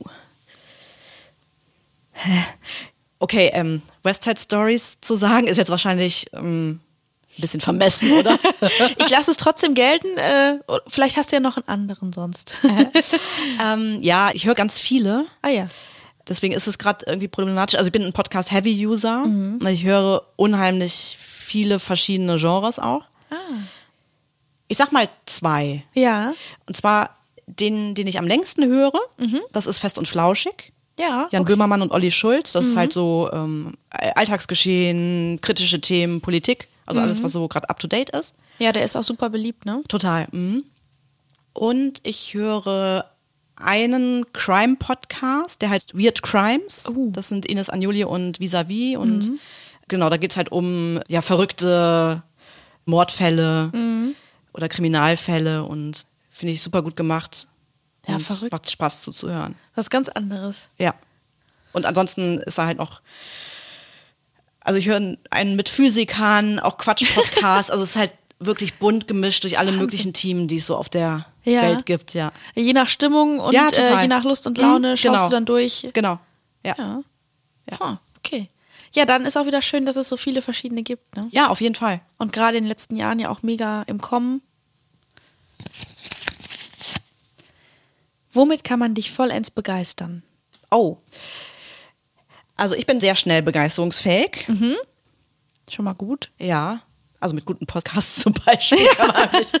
Okay, 3.23 3.51
ähm, 3.53 3.81
West 4.03 4.25
Side 4.25 4.37
Stories 4.37 4.97
zu 4.99 5.15
sagen, 5.15 5.47
ist 5.47 5.57
jetzt 5.57 5.69
wahrscheinlich 5.69 6.27
ähm, 6.33 6.81
ein 7.37 7.41
bisschen 7.41 7.61
vermessen, 7.61 8.11
oder? 8.11 8.37
Ich 8.97 9.09
lasse 9.11 9.31
es 9.31 9.37
trotzdem 9.37 9.75
gelten. 9.75 10.17
Äh, 10.17 10.59
vielleicht 10.87 11.15
hast 11.15 11.31
du 11.31 11.37
ja 11.37 11.39
noch 11.39 11.55
einen 11.55 11.69
anderen 11.69 12.11
sonst. 12.11 12.59
ähm, 13.63 13.99
ja, 14.01 14.31
ich 14.33 14.45
höre 14.45 14.55
ganz 14.55 14.77
viele. 14.77 15.25
ah 15.41 15.47
ja. 15.47 15.69
Deswegen 16.27 16.53
ist 16.53 16.67
es 16.67 16.77
gerade 16.77 17.05
irgendwie 17.05 17.29
problematisch. 17.29 17.75
Also 17.75 17.87
ich 17.87 17.93
bin 17.93 18.03
ein 18.03 18.11
Podcast-Heavy-User. 18.11 19.23
Ich 19.69 19.85
höre 19.85 20.23
unheimlich 20.35 21.17
viele 21.17 21.79
verschiedene 21.79 22.35
Genres 22.35 22.77
auch. 22.77 23.03
Ah. 23.29 23.35
Ich 24.67 24.75
sag 24.75 24.91
mal 24.91 25.07
zwei. 25.27 25.85
Ja. 25.93 26.33
Und 26.65 26.75
zwar 26.75 27.15
den, 27.47 27.95
den 27.95 28.07
ich 28.07 28.19
am 28.19 28.27
längsten 28.27 28.65
höre, 28.65 28.99
das 29.53 29.65
ist 29.65 29.79
Fest 29.79 29.97
und 29.97 30.09
Flauschig. 30.09 30.73
Ja. 30.99 31.27
Jan 31.31 31.41
okay. 31.41 31.53
Böhmermann 31.53 31.81
und 31.81 31.91
Olli 31.91 32.11
Schulz. 32.11 32.53
Das 32.53 32.65
ist 32.65 32.77
halt 32.77 32.93
so 32.93 33.29
ähm, 33.33 33.73
Alltagsgeschehen, 33.89 35.39
kritische 35.41 35.81
Themen, 35.81 36.21
Politik. 36.21 36.67
Also 36.85 36.99
alles, 36.99 37.23
was 37.23 37.31
so 37.31 37.47
gerade 37.47 37.69
up 37.69 37.79
to 37.79 37.87
date 37.87 38.09
ist. 38.09 38.35
Ja, 38.59 38.71
der 38.71 38.83
ist 38.83 38.95
auch 38.95 39.03
super 39.03 39.29
beliebt, 39.29 39.65
ne? 39.65 39.81
Total. 39.87 40.27
Mhm. 40.31 40.65
Und 41.53 42.01
ich 42.03 42.33
höre 42.33 43.09
einen 43.55 44.25
Crime-Podcast, 44.33 45.61
der 45.61 45.69
heißt 45.69 45.97
Weird 45.97 46.21
Crimes. 46.21 46.85
Oh. 46.89 47.09
Das 47.11 47.29
sind 47.29 47.45
Ines 47.45 47.69
Agnoli 47.69 48.03
und 48.03 48.39
Visavi. 48.39 48.97
Und 48.97 49.33
genau, 49.87 50.09
da 50.09 50.17
geht's 50.17 50.37
halt 50.37 50.51
um 50.51 50.99
ja, 51.07 51.21
verrückte 51.21 52.23
Mordfälle 52.85 53.71
oder 54.53 54.67
Kriminalfälle 54.67 55.63
und 55.63 56.05
finde 56.29 56.53
ich 56.53 56.61
super 56.61 56.81
gut 56.81 56.95
gemacht. 56.95 57.47
Ja, 58.07 58.15
und 58.15 58.21
verrückt. 58.21 58.51
macht 58.51 58.69
Spaß 58.69 59.01
zuzuhören. 59.01 59.55
Was 59.75 59.89
ganz 59.89 60.09
anderes. 60.09 60.69
Ja. 60.77 60.93
Und 61.71 61.85
ansonsten 61.85 62.39
ist 62.39 62.57
er 62.57 62.65
halt 62.67 62.77
noch. 62.77 63.01
Also 64.59 64.77
ich 64.79 64.87
höre 64.87 65.17
einen 65.29 65.55
mit 65.55 65.69
Physikern, 65.69 66.59
auch 66.59 66.77
Quatsch-Podcast. 66.77 67.71
also 67.71 67.83
es 67.83 67.91
ist 67.91 67.95
halt 67.95 68.11
wirklich 68.39 68.75
bunt 68.75 69.07
gemischt 69.07 69.43
durch 69.43 69.57
alle 69.57 69.71
möglichen 69.71 70.11
Themen, 70.13 70.47
die 70.47 70.57
es 70.57 70.65
so 70.65 70.75
auf 70.75 70.89
der 70.89 71.25
Ja. 71.43 71.61
Welt 71.61 71.85
gibt, 71.85 72.13
ja. 72.13 72.31
Je 72.55 72.73
nach 72.73 72.89
Stimmung 72.89 73.39
und 73.39 73.53
Ja, 73.53 73.69
äh, 73.69 74.01
je 74.01 74.07
nach 74.07 74.23
Lust 74.25 74.45
und 74.47 74.57
Laune 74.57 74.91
Mhm, 74.91 74.97
schaust 74.97 75.03
genau. 75.15 75.25
du 75.29 75.31
dann 75.31 75.45
durch. 75.45 75.87
Genau. 75.93 76.19
Ja. 76.65 76.75
Ja. 76.77 77.01
Ja. 77.71 77.77
Ah, 77.81 77.97
okay. 78.17 78.49
Ja, 78.93 79.05
dann 79.05 79.25
ist 79.25 79.37
auch 79.37 79.45
wieder 79.45 79.61
schön, 79.61 79.85
dass 79.85 79.95
es 79.95 80.07
so 80.09 80.17
viele 80.17 80.41
verschiedene 80.41 80.83
gibt. 80.83 81.15
Ne? 81.15 81.27
Ja, 81.31 81.47
auf 81.47 81.61
jeden 81.61 81.75
Fall. 81.75 82.01
Und 82.17 82.31
gerade 82.33 82.57
in 82.57 82.65
den 82.65 82.69
letzten 82.69 82.95
Jahren 82.95 83.17
ja 83.19 83.29
auch 83.29 83.41
mega 83.43 83.83
im 83.87 84.01
Kommen. 84.01 84.41
Womit 88.33 88.63
kann 88.63 88.79
man 88.79 88.93
dich 88.95 89.11
vollends 89.11 89.51
begeistern? 89.51 90.23
Oh. 90.71 90.97
Also 92.55 92.75
ich 92.75 92.85
bin 92.85 92.99
sehr 92.99 93.15
schnell 93.15 93.41
begeisterungsfähig. 93.41 94.45
Schon 95.69 95.85
mal 95.85 95.93
gut. 95.93 96.31
Ja. 96.39 96.81
Also 97.19 97.35
mit 97.35 97.45
guten 97.45 97.65
Podcasts 97.65 98.15
zum 98.21 98.33
Beispiel 98.33 98.85
kann 98.97 99.07
man 99.07 99.29
mich 99.31 99.51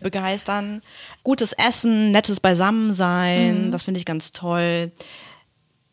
begeistern. 0.00 0.82
Gutes 1.22 1.52
Essen, 1.52 2.10
nettes 2.10 2.40
Beisammensein, 2.40 3.70
das 3.70 3.84
finde 3.84 4.00
ich 4.00 4.06
ganz 4.06 4.32
toll. 4.32 4.90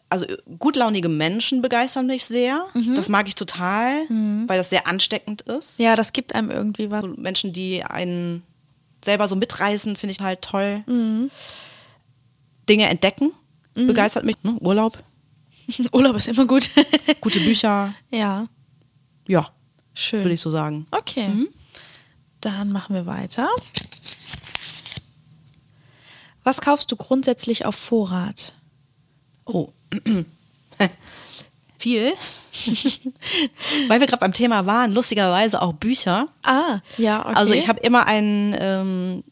Also 0.10 0.26
gutlaunige 0.60 1.08
Menschen 1.10 1.62
begeistern 1.62 2.08
mich 2.08 2.26
sehr. 2.26 2.66
Das 2.96 3.08
mag 3.08 3.28
ich 3.28 3.36
total, 3.36 4.02
weil 4.48 4.58
das 4.58 4.70
sehr 4.70 4.88
ansteckend 4.88 5.44
ist. 5.44 5.80
Ja, 5.80 5.96
das 5.96 6.12
gibt 6.12 6.36
einem 6.36 6.50
irgendwie 6.52 6.92
was. 6.92 7.06
Menschen, 7.16 7.54
die 7.54 7.84
einen 7.84 8.44
selber 9.06 9.28
so 9.28 9.36
mitreißen, 9.36 9.96
finde 9.96 10.12
ich 10.12 10.20
halt 10.20 10.42
toll. 10.42 10.84
Dinge 12.72 12.88
entdecken, 12.88 13.34
begeistert 13.74 14.24
mich. 14.24 14.38
Ne? 14.44 14.56
Urlaub, 14.62 14.98
Urlaub 15.92 16.16
ist 16.16 16.30
immer 16.30 16.46
gut. 16.46 16.72
gute 17.22 17.42
Bücher, 17.42 17.94
ja, 18.10 18.48
ja, 19.28 19.50
schön. 19.94 20.22
würde 20.22 20.34
ich 20.34 20.40
so 20.40 20.50
sagen. 20.50 20.88
Okay. 20.92 21.28
Dann 22.40 22.72
machen 22.72 22.96
wir 22.96 23.06
weiter. 23.06 23.50
Was 26.46 26.62
kaufst 26.62 26.90
du 26.94 26.96
grundsätzlich 26.96 27.66
auf 27.66 27.76
Vorrat? 27.76 28.56
Oh. 29.46 29.74
Viel. 31.78 32.14
Weil 33.88 34.00
wir 34.00 34.08
gerade 34.08 34.22
beim 34.22 34.34
Thema 34.34 34.66
waren, 34.66 34.94
lustigerweise 34.94 35.62
auch 35.62 35.74
Bücher. 35.74 36.30
Ah, 36.44 36.80
ja, 36.98 37.20
okay. 37.26 37.36
Also 37.36 37.54
ich 37.54 37.68
habe 37.68 37.82
immer 37.82 38.08
einen 38.08 38.56
ähm, 38.58 39.24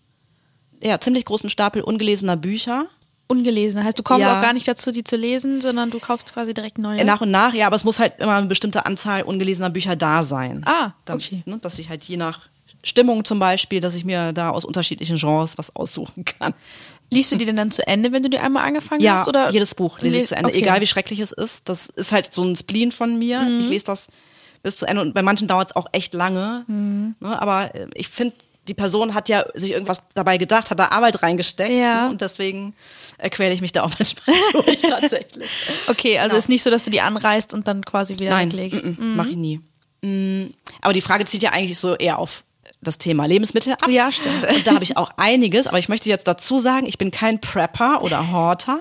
ja, 0.84 1.00
ziemlich 1.00 1.24
großen 1.26 1.50
Stapel 1.50 1.82
ungelesener 1.82 2.36
Bücher. 2.36 2.88
Ungelesen. 3.30 3.84
Heißt, 3.84 3.98
du 3.98 4.04
kommst 4.04 4.22
Ja. 4.26 4.38
auch 4.38 4.42
gar 4.42 4.54
nicht 4.54 4.68
dazu, 4.68 4.92
die 4.92 5.04
zu 5.04 5.16
lesen, 5.16 5.62
sondern 5.62 5.92
du 5.92 6.00
kaufst 6.00 6.34
quasi 6.34 6.54
direkt 6.54 6.78
neue. 6.78 7.06
Nach 7.06 7.22
und 7.22 7.32
nach, 7.32 7.54
ja, 7.54 7.68
aber 7.68 7.76
es 7.76 7.84
muss 7.86 8.00
halt 8.00 8.14
immer 8.20 8.36
eine 8.36 8.48
bestimmte 8.48 8.86
Anzahl 8.86 9.22
ungelesener 9.22 9.70
Bücher 9.70 9.96
da 9.96 10.24
sein. 10.24 10.64
Ah, 10.66 10.92
okay. 11.08 11.44
ne, 11.46 11.60
dass 11.60 11.80
ich 11.80 11.90
halt 11.90 12.04
je 12.04 12.18
nach 12.18 12.42
Stimmung 12.84 13.24
zum 13.26 13.40
Beispiel, 13.40 13.80
dass 13.82 13.94
ich 13.94 14.04
mir 14.04 14.34
da 14.34 14.50
aus 14.50 14.66
unterschiedlichen 14.66 15.18
Genres 15.18 15.58
was 15.58 15.76
aussuchen 15.76 16.26
kann. 16.26 16.54
Liest 17.12 17.32
du 17.32 17.36
die 17.38 17.46
denn 17.46 17.56
dann 17.56 17.72
zu 17.72 17.86
Ende, 17.88 18.12
wenn 18.12 18.24
du 18.24 18.30
die 18.30 18.40
einmal 18.40 18.66
angefangen 18.66 19.02
Ja, 19.02 19.14
hast? 19.20 19.28
Oder? 19.28 19.50
jedes 19.52 19.74
Buch 19.76 20.00
lese 20.00 20.18
ich 20.18 20.28
zu 20.28 20.36
Ende, 20.36 20.50
okay. 20.50 20.60
egal 20.60 20.82
wie 20.82 20.88
schrecklich 20.88 21.20
es 21.20 21.32
ist. 21.32 21.68
Das 21.70 21.88
ist 21.88 22.12
halt 22.12 22.34
so 22.34 22.44
ein 22.44 22.56
Spleen 22.56 22.92
von 22.92 23.18
mir. 23.18 23.42
Mhm. 23.42 23.62
Ich 23.62 23.70
lese 23.70 23.86
das 23.86 24.08
bis 24.64 24.76
zu 24.76 24.86
Ende 24.88 25.02
und 25.02 25.14
bei 25.14 25.22
manchen 25.22 25.48
dauert 25.48 25.70
es 25.70 25.76
auch 25.76 25.88
echt 25.92 26.14
lange. 26.14 26.66
Mhm. 26.68 27.16
Ne, 27.20 27.42
aber 27.42 27.74
äh, 27.76 27.88
ich 27.96 28.10
finde, 28.10 28.36
die 28.70 28.74
Person 28.76 29.14
hat 29.14 29.28
ja 29.30 29.44
sich 29.56 29.72
irgendwas 29.72 30.02
dabei 30.14 30.38
gedacht, 30.38 30.70
hat 30.70 30.80
da 30.80 30.88
Arbeit 30.90 31.22
reingesteckt. 31.22 31.72
Ja. 31.72 32.04
Ne, 32.06 32.10
und 32.12 32.22
deswegen 32.22 32.74
quäle 33.32 33.54
ich 33.54 33.62
mich 33.62 33.72
da 33.74 33.84
auch 33.84 33.92
manchmal 34.00 34.36
durch 34.64 34.82
tatsächlich. 34.82 35.50
Okay, 35.88 36.18
also 36.20 36.30
Genau. 36.30 36.38
ist 36.40 36.50
nicht 36.50 36.64
so, 36.64 36.70
dass 36.70 36.86
du 36.86 36.92
die 36.92 37.02
anreißt 37.02 37.54
und 37.54 37.68
dann 37.68 37.84
quasi 37.84 38.14
wieder 38.18 38.30
Nein, 38.30 38.52
weglegst. 38.52 38.86
mm, 38.86 38.90
mm, 38.90 39.16
mach 39.18 39.26
ich 39.28 39.36
nie. 39.36 39.60
Mm, 40.02 40.54
aber 40.82 40.94
die 40.94 41.02
Frage 41.02 41.26
zielt 41.26 41.44
ja 41.44 41.50
eigentlich 41.52 41.78
so 41.78 41.96
eher 41.96 42.20
auf 42.20 42.44
das 42.82 42.98
Thema 42.98 43.26
Lebensmittel 43.26 43.74
ab. 43.74 43.90
Ja, 43.90 44.10
stimmt. 44.12 44.48
Und 44.48 44.66
da 44.66 44.74
habe 44.74 44.84
ich 44.86 44.96
auch 44.96 45.10
einiges, 45.18 45.68
aber 45.68 45.80
ich 45.80 45.90
möchte 45.90 46.08
jetzt 46.08 46.28
dazu 46.28 46.62
sagen, 46.62 46.86
ich 46.88 46.98
bin 46.98 47.12
kein 47.12 47.42
Prepper 47.42 48.02
oder 48.04 48.32
Horter, 48.32 48.80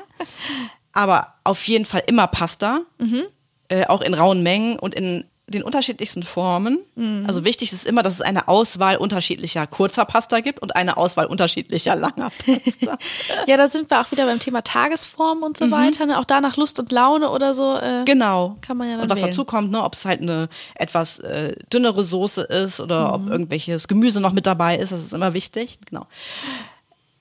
aber 0.92 1.35
auf 1.45 1.64
jeden 1.64 1.85
Fall 1.85 2.02
immer 2.07 2.26
Pasta, 2.28 2.83
Mhm. 2.99 3.25
äh, 3.68 3.87
auch 3.87 4.00
in 4.02 4.14
rauen 4.14 4.42
Mengen 4.45 4.78
und 4.78 4.95
in 4.95 5.25
den 5.49 5.62
unterschiedlichsten 5.62 6.23
Formen. 6.23 6.78
Mhm. 6.95 7.25
Also 7.26 7.45
wichtig 7.45 7.73
ist 7.73 7.87
immer, 7.87 8.02
dass 8.02 8.14
es 8.14 8.21
eine 8.21 8.49
Auswahl 8.49 8.97
unterschiedlicher 8.97 9.67
kurzer 9.67 10.05
Pasta 10.05 10.40
gibt 10.40 10.61
und 10.61 10.76
eine 10.76 10.97
Auswahl 10.97 11.26
unterschiedlicher 11.26 11.97
langer 11.97 12.31
Pasta. 12.47 12.99
Ja, 13.47 13.57
da 13.57 13.67
sind 13.69 13.90
wir 13.90 14.00
auch 14.00 14.11
wieder 14.11 14.26
beim 14.26 14.38
Thema 14.38 14.62
Tagesform 14.62 15.43
und 15.43 15.57
so 15.57 15.71
weiter. 15.71 16.07
Ne? 16.07 16.19
Auch 16.19 16.25
da 16.25 16.40
nach 16.40 16.57
Lust 16.57 16.78
und 16.78 16.93
Laune 16.93 17.31
oder 17.31 17.55
so. 17.55 17.76
Äh, 17.76 18.00
Mhm. 18.00 18.05
Genau. 18.05 18.57
Kann 18.61 18.76
man 18.76 18.87
ja 18.88 18.95
dann 18.95 19.02
Und 19.05 19.11
was 19.11 19.19
wählen. 19.19 19.31
dazu 19.31 19.45
kommt, 19.45 19.71
ne, 19.71 19.83
ob 19.83 19.95
es 19.95 20.05
halt 20.05 20.21
eine 20.21 20.49
etwas 20.75 21.19
äh, 21.21 21.55
dünnere 21.73 22.05
Soße 22.05 22.43
ist 22.43 22.81
oder 22.81 23.09
Mhm. 23.19 23.25
ob 23.25 23.31
irgendwelches 23.31 23.88
Gemüse 23.88 24.21
noch 24.21 24.33
mit 24.33 24.47
dabei 24.47 24.76
ist, 24.76 24.93
das 24.93 25.02
ist 25.02 25.14
immer 25.14 25.33
wichtig. 25.35 25.78
Genau. 25.88 26.07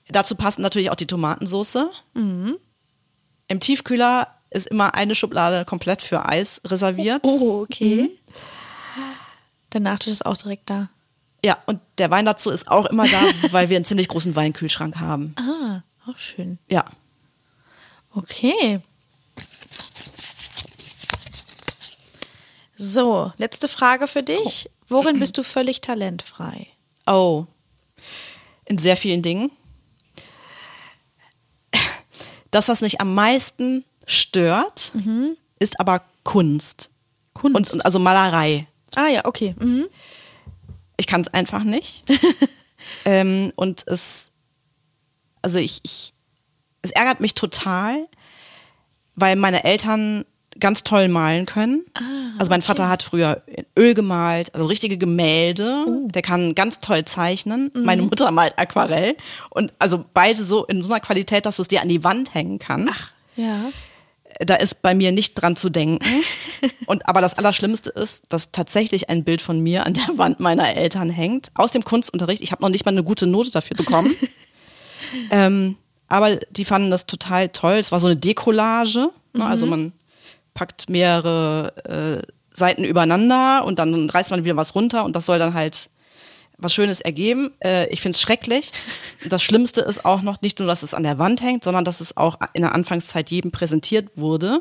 Dazu 0.08 0.34
passt 0.36 0.58
natürlich 0.58 0.90
auch 0.90 0.94
die 0.94 1.06
Tomatensoße. 1.06 1.90
Mhm. 2.14 2.56
Im 3.48 3.60
Tiefkühler 3.60 4.28
ist 4.50 4.66
immer 4.68 4.94
eine 4.94 5.14
Schublade 5.14 5.64
komplett 5.66 6.02
für 6.02 6.26
Eis 6.28 6.60
reserviert. 6.64 7.20
Oh, 7.24 7.62
okay. 7.62 8.02
Mhm. 8.02 8.08
Der 9.72 9.80
Nachtisch 9.80 10.12
ist 10.12 10.26
auch 10.26 10.36
direkt 10.36 10.70
da. 10.70 10.88
Ja, 11.44 11.58
und 11.66 11.80
der 11.98 12.10
Wein 12.10 12.24
dazu 12.24 12.50
ist 12.50 12.68
auch 12.68 12.86
immer 12.86 13.06
da, 13.08 13.22
weil 13.52 13.68
wir 13.68 13.76
einen 13.76 13.84
ziemlich 13.84 14.08
großen 14.08 14.34
Weinkühlschrank 14.34 14.96
haben. 14.96 15.34
Ah, 15.36 15.82
auch 16.10 16.18
schön. 16.18 16.58
Ja. 16.70 16.84
Okay. 18.14 18.80
So, 22.76 23.32
letzte 23.36 23.68
Frage 23.68 24.06
für 24.06 24.22
dich. 24.22 24.70
Worin 24.88 25.18
bist 25.18 25.36
du 25.36 25.42
völlig 25.42 25.80
talentfrei? 25.80 26.68
Oh. 27.06 27.46
In 28.64 28.78
sehr 28.78 28.96
vielen 28.96 29.22
Dingen. 29.22 29.50
Das, 32.50 32.68
was 32.68 32.80
mich 32.80 33.00
am 33.00 33.14
meisten 33.14 33.84
stört, 34.06 34.92
ist 35.58 35.80
aber 35.80 36.02
Kunst. 36.24 36.90
Kunst. 37.34 37.56
Und, 37.56 37.72
und 37.72 37.84
also 37.84 37.98
Malerei. 37.98 38.66
Ah 38.98 39.08
ja, 39.08 39.24
okay. 39.24 39.54
Mhm. 39.58 39.86
Ich 40.96 41.06
kann 41.06 41.20
es 41.20 41.32
einfach 41.32 41.62
nicht. 41.62 42.02
ähm, 43.04 43.52
und 43.54 43.84
es, 43.86 44.30
also 45.42 45.58
ich, 45.58 45.80
ich, 45.84 46.12
es 46.82 46.90
ärgert 46.90 47.20
mich 47.20 47.34
total, 47.34 48.08
weil 49.14 49.36
meine 49.36 49.64
Eltern 49.64 50.24
ganz 50.58 50.82
toll 50.82 51.06
malen 51.06 51.46
können. 51.46 51.84
also 52.38 52.50
mein 52.50 52.62
Vater 52.62 52.88
hat 52.88 53.04
früher 53.04 53.42
in 53.46 53.64
Öl 53.78 53.94
gemalt, 53.94 54.52
also 54.54 54.66
richtige 54.66 54.98
Gemälde. 54.98 55.84
Der 56.06 56.22
kann 56.22 56.56
ganz 56.56 56.80
toll 56.80 57.04
zeichnen. 57.04 57.70
Meine 57.74 58.02
Mutter 58.02 58.32
malt 58.32 58.54
Aquarell. 58.58 59.16
Und 59.50 59.72
also 59.78 60.04
beide 60.12 60.42
so 60.42 60.64
in 60.64 60.82
so 60.82 60.88
einer 60.88 61.00
Qualität, 61.00 61.46
dass 61.46 61.56
du 61.56 61.62
es 61.62 61.68
dir 61.68 61.80
an 61.80 61.88
die 61.88 62.02
Wand 62.02 62.34
hängen 62.34 62.58
kannst. 62.58 63.12
Ja. 63.36 63.70
Da 64.40 64.54
ist 64.54 64.82
bei 64.82 64.94
mir 64.94 65.12
nicht 65.12 65.34
dran 65.34 65.56
zu 65.56 65.68
denken. 65.68 66.04
Und 66.86 67.08
aber 67.08 67.20
das 67.20 67.34
Allerschlimmste 67.34 67.90
ist, 67.90 68.24
dass 68.28 68.52
tatsächlich 68.52 69.10
ein 69.10 69.24
Bild 69.24 69.42
von 69.42 69.60
mir 69.60 69.86
an 69.86 69.94
der 69.94 70.16
Wand 70.16 70.40
meiner 70.40 70.76
Eltern 70.76 71.10
hängt, 71.10 71.50
aus 71.54 71.72
dem 71.72 71.84
Kunstunterricht. 71.84 72.42
Ich 72.42 72.52
habe 72.52 72.62
noch 72.62 72.68
nicht 72.68 72.84
mal 72.84 72.92
eine 72.92 73.02
gute 73.02 73.26
Note 73.26 73.50
dafür 73.50 73.76
bekommen. 73.76 74.14
ähm, 75.30 75.76
aber 76.08 76.36
die 76.36 76.64
fanden 76.64 76.90
das 76.90 77.06
total 77.06 77.48
toll. 77.48 77.74
Es 77.74 77.92
war 77.92 78.00
so 78.00 78.06
eine 78.06 78.16
Decollage. 78.16 79.10
Ne? 79.34 79.44
Also 79.44 79.66
man 79.66 79.92
packt 80.54 80.88
mehrere 80.88 82.22
äh, 82.24 82.32
Seiten 82.52 82.84
übereinander 82.84 83.64
und 83.64 83.78
dann 83.78 84.10
reißt 84.10 84.30
man 84.30 84.44
wieder 84.44 84.56
was 84.56 84.74
runter 84.74 85.04
und 85.04 85.14
das 85.14 85.26
soll 85.26 85.38
dann 85.38 85.54
halt 85.54 85.90
was 86.58 86.74
Schönes 86.74 87.00
ergeben. 87.00 87.50
Äh, 87.60 87.86
ich 87.88 88.00
finde 88.00 88.16
es 88.16 88.20
schrecklich. 88.20 88.72
Das 89.28 89.42
Schlimmste 89.42 89.80
ist 89.80 90.04
auch 90.04 90.22
noch 90.22 90.40
nicht 90.42 90.58
nur, 90.58 90.66
dass 90.68 90.82
es 90.82 90.92
an 90.94 91.04
der 91.04 91.18
Wand 91.18 91.40
hängt, 91.42 91.64
sondern 91.64 91.84
dass 91.84 92.00
es 92.00 92.16
auch 92.16 92.38
in 92.52 92.62
der 92.62 92.74
Anfangszeit 92.74 93.30
jedem 93.30 93.50
präsentiert 93.52 94.08
wurde, 94.16 94.60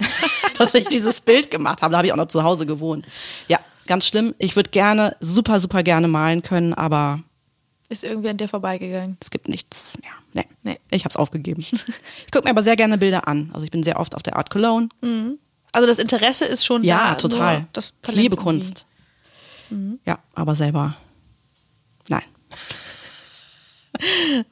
dass 0.58 0.74
ich 0.74 0.88
dieses 0.88 1.20
Bild 1.20 1.50
gemacht 1.50 1.80
habe. 1.82 1.92
Da 1.92 1.98
habe 1.98 2.06
ich 2.08 2.12
auch 2.12 2.16
noch 2.16 2.28
zu 2.28 2.42
Hause 2.42 2.66
gewohnt. 2.66 3.06
Ja, 3.46 3.58
ganz 3.86 4.06
schlimm. 4.06 4.34
Ich 4.38 4.56
würde 4.56 4.70
gerne, 4.70 5.16
super, 5.20 5.60
super 5.60 5.82
gerne 5.82 6.08
malen 6.08 6.42
können, 6.42 6.74
aber 6.74 7.20
Ist 7.88 8.04
irgendwie 8.04 8.28
an 8.30 8.36
dir 8.36 8.48
vorbeigegangen. 8.48 9.16
es 9.20 9.30
gibt 9.30 9.48
nichts 9.48 9.96
mehr. 10.02 10.10
Nee, 10.34 10.44
nee 10.62 10.78
ich 10.90 11.04
habe 11.04 11.10
es 11.12 11.16
aufgegeben. 11.16 11.60
Ich 11.62 12.30
gucke 12.32 12.44
mir 12.44 12.50
aber 12.50 12.62
sehr 12.62 12.76
gerne 12.76 12.98
Bilder 12.98 13.26
an. 13.28 13.50
Also 13.52 13.64
ich 13.64 13.70
bin 13.70 13.82
sehr 13.82 13.98
oft 14.00 14.14
auf 14.14 14.22
der 14.22 14.36
Art 14.36 14.50
Cologne. 14.50 14.88
Also 15.72 15.86
das 15.86 15.98
Interesse 15.98 16.44
ist 16.44 16.64
schon 16.64 16.82
Ja, 16.82 17.10
da. 17.10 17.14
total. 17.14 17.58
nur 17.60 17.68
Das 17.72 17.94
Talent 18.02 18.22
liebe. 18.22 18.36
Kunst. 18.36 18.86
Ja, 20.04 20.18
aber 20.34 20.54
selber 20.56 20.96
nein. 22.08 22.22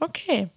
Okay. 0.00 0.48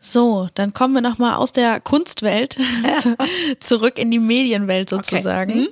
So, 0.00 0.48
dann 0.54 0.74
kommen 0.74 0.94
wir 0.94 1.00
nochmal 1.00 1.36
aus 1.36 1.52
der 1.52 1.80
Kunstwelt 1.80 2.58
zu, 3.00 3.16
zurück 3.60 3.98
in 3.98 4.10
die 4.10 4.18
Medienwelt 4.18 4.88
sozusagen 4.88 5.60
Mhm. 5.60 5.68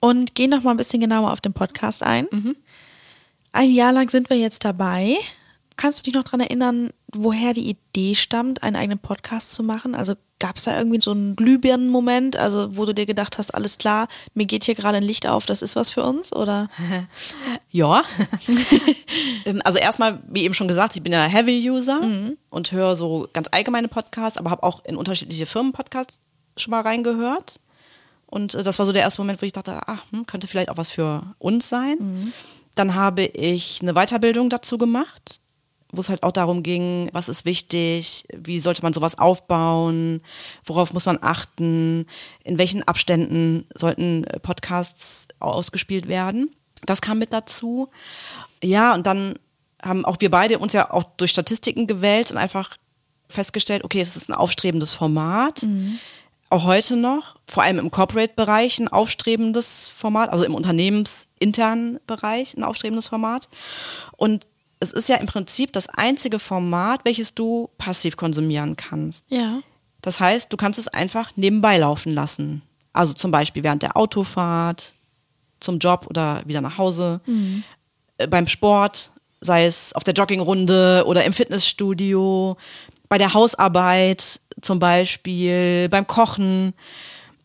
und 0.00 0.34
gehen 0.34 0.50
nochmal 0.50 0.74
ein 0.74 0.78
bisschen 0.78 1.00
genauer 1.00 1.32
auf 1.32 1.40
den 1.40 1.52
Podcast 1.52 2.02
ein. 2.02 2.26
Mhm. 2.30 2.56
Ein 3.52 3.70
Jahr 3.70 3.92
lang 3.92 4.08
sind 4.08 4.30
wir 4.30 4.38
jetzt 4.38 4.64
dabei. 4.64 5.16
Kannst 5.76 6.00
du 6.00 6.02
dich 6.04 6.14
noch 6.14 6.24
dran 6.24 6.40
erinnern, 6.40 6.90
woher 7.14 7.52
die 7.54 7.68
Idee 7.70 8.14
stammt, 8.14 8.62
einen 8.62 8.76
eigenen 8.76 8.98
Podcast 8.98 9.52
zu 9.52 9.62
machen? 9.62 9.94
Also 9.94 10.14
gab 10.42 10.56
es 10.56 10.64
da 10.64 10.76
irgendwie 10.76 11.00
so 11.00 11.12
einen 11.12 11.36
Glühbirnen-Moment, 11.36 12.36
also 12.36 12.76
wo 12.76 12.84
du 12.84 12.92
dir 12.92 13.06
gedacht 13.06 13.38
hast, 13.38 13.54
alles 13.54 13.78
klar, 13.78 14.08
mir 14.34 14.44
geht 14.44 14.64
hier 14.64 14.74
gerade 14.74 14.96
ein 14.96 15.04
Licht 15.04 15.24
auf, 15.24 15.46
das 15.46 15.62
ist 15.62 15.76
was 15.76 15.90
für 15.90 16.02
uns? 16.02 16.32
Oder? 16.34 16.68
Ja. 17.70 18.02
Ähm, 19.44 19.60
also 19.64 19.78
erstmal, 19.78 20.20
wie 20.28 20.44
eben 20.44 20.54
schon 20.54 20.68
gesagt, 20.68 20.94
ich 20.94 21.02
bin 21.02 21.12
ja 21.12 21.24
Heavy-User 21.24 22.00
und 22.50 22.72
höre 22.72 22.94
so 22.96 23.28
ganz 23.32 23.48
allgemeine 23.50 23.88
Podcasts, 23.88 24.38
aber 24.38 24.50
habe 24.50 24.62
auch 24.62 24.84
in 24.84 24.96
unterschiedliche 24.96 25.46
Firmen-Podcasts 25.46 26.18
schon 26.56 26.70
mal 26.70 26.80
reingehört. 26.80 27.60
Und 28.26 28.54
äh, 28.54 28.62
das 28.62 28.78
war 28.78 28.86
so 28.86 28.92
der 28.92 29.02
erste 29.02 29.20
Moment, 29.20 29.42
wo 29.42 29.46
ich 29.46 29.52
dachte, 29.52 29.80
ach, 29.86 30.04
hm, 30.10 30.26
könnte 30.26 30.46
vielleicht 30.46 30.70
auch 30.70 30.76
was 30.76 30.90
für 30.90 31.22
uns 31.38 31.68
sein. 31.68 32.32
Dann 32.74 32.94
habe 32.94 33.24
ich 33.24 33.80
eine 33.82 33.94
Weiterbildung 33.94 34.48
dazu 34.48 34.78
gemacht, 34.78 35.40
wo 35.92 36.00
es 36.00 36.08
halt 36.08 36.22
auch 36.22 36.32
darum 36.32 36.62
ging, 36.62 37.10
was 37.12 37.28
ist 37.28 37.44
wichtig, 37.44 38.24
wie 38.34 38.60
sollte 38.60 38.82
man 38.82 38.94
sowas 38.94 39.18
aufbauen, 39.18 40.22
worauf 40.64 40.92
muss 40.94 41.06
man 41.06 41.18
achten, 41.20 42.06
in 42.44 42.58
welchen 42.58 42.82
Abständen 42.82 43.66
sollten 43.74 44.24
äh, 44.24 44.40
Podcasts 44.40 45.28
ausgespielt 45.38 46.08
werden. 46.08 46.50
Das 46.86 47.02
kam 47.02 47.18
mit 47.18 47.32
dazu. 47.32 47.90
Ja, 48.62 48.94
und 48.94 49.06
dann 49.06 49.34
haben 49.82 50.04
auch 50.04 50.16
wir 50.20 50.30
beide 50.30 50.58
uns 50.58 50.72
ja 50.72 50.90
auch 50.90 51.04
durch 51.16 51.30
Statistiken 51.30 51.86
gewählt 51.86 52.30
und 52.30 52.38
einfach 52.38 52.78
festgestellt, 53.28 53.84
okay, 53.84 54.00
es 54.00 54.16
ist 54.16 54.28
ein 54.28 54.34
aufstrebendes 54.34 54.94
Format. 54.94 55.62
Auch 56.50 56.64
heute 56.64 56.96
noch, 56.96 57.36
vor 57.48 57.62
allem 57.62 57.78
im 57.78 57.90
Corporate-Bereich 57.90 58.78
ein 58.78 58.88
aufstrebendes 58.88 59.88
Format, 59.88 60.30
also 60.30 60.44
im 60.44 60.54
unternehmensinternen 60.54 61.98
Bereich 62.06 62.54
ein 62.56 62.62
aufstrebendes 62.62 63.08
Format. 63.08 63.48
Und 64.16 64.46
es 64.82 64.90
ist 64.90 65.08
ja 65.08 65.16
im 65.16 65.26
Prinzip 65.26 65.72
das 65.72 65.88
einzige 65.88 66.40
Format, 66.40 67.04
welches 67.04 67.34
du 67.34 67.70
passiv 67.78 68.16
konsumieren 68.16 68.74
kannst. 68.76 69.24
Ja. 69.28 69.60
Das 70.02 70.18
heißt, 70.18 70.52
du 70.52 70.56
kannst 70.56 70.80
es 70.80 70.88
einfach 70.88 71.30
nebenbei 71.36 71.78
laufen 71.78 72.12
lassen. 72.12 72.62
Also 72.92 73.12
zum 73.12 73.30
Beispiel 73.30 73.62
während 73.62 73.82
der 73.82 73.96
Autofahrt, 73.96 74.92
zum 75.60 75.78
Job 75.78 76.06
oder 76.10 76.42
wieder 76.44 76.60
nach 76.60 76.78
Hause, 76.78 77.20
äh, 78.18 78.26
beim 78.26 78.48
Sport, 78.48 79.12
sei 79.40 79.66
es 79.66 79.92
auf 79.92 80.02
der 80.02 80.14
Joggingrunde 80.14 81.04
oder 81.06 81.24
im 81.24 81.32
Fitnessstudio, 81.32 82.56
bei 83.08 83.18
der 83.18 83.34
Hausarbeit 83.34 84.40
zum 84.60 84.80
Beispiel, 84.80 85.88
beim 85.88 86.08
Kochen. 86.08 86.74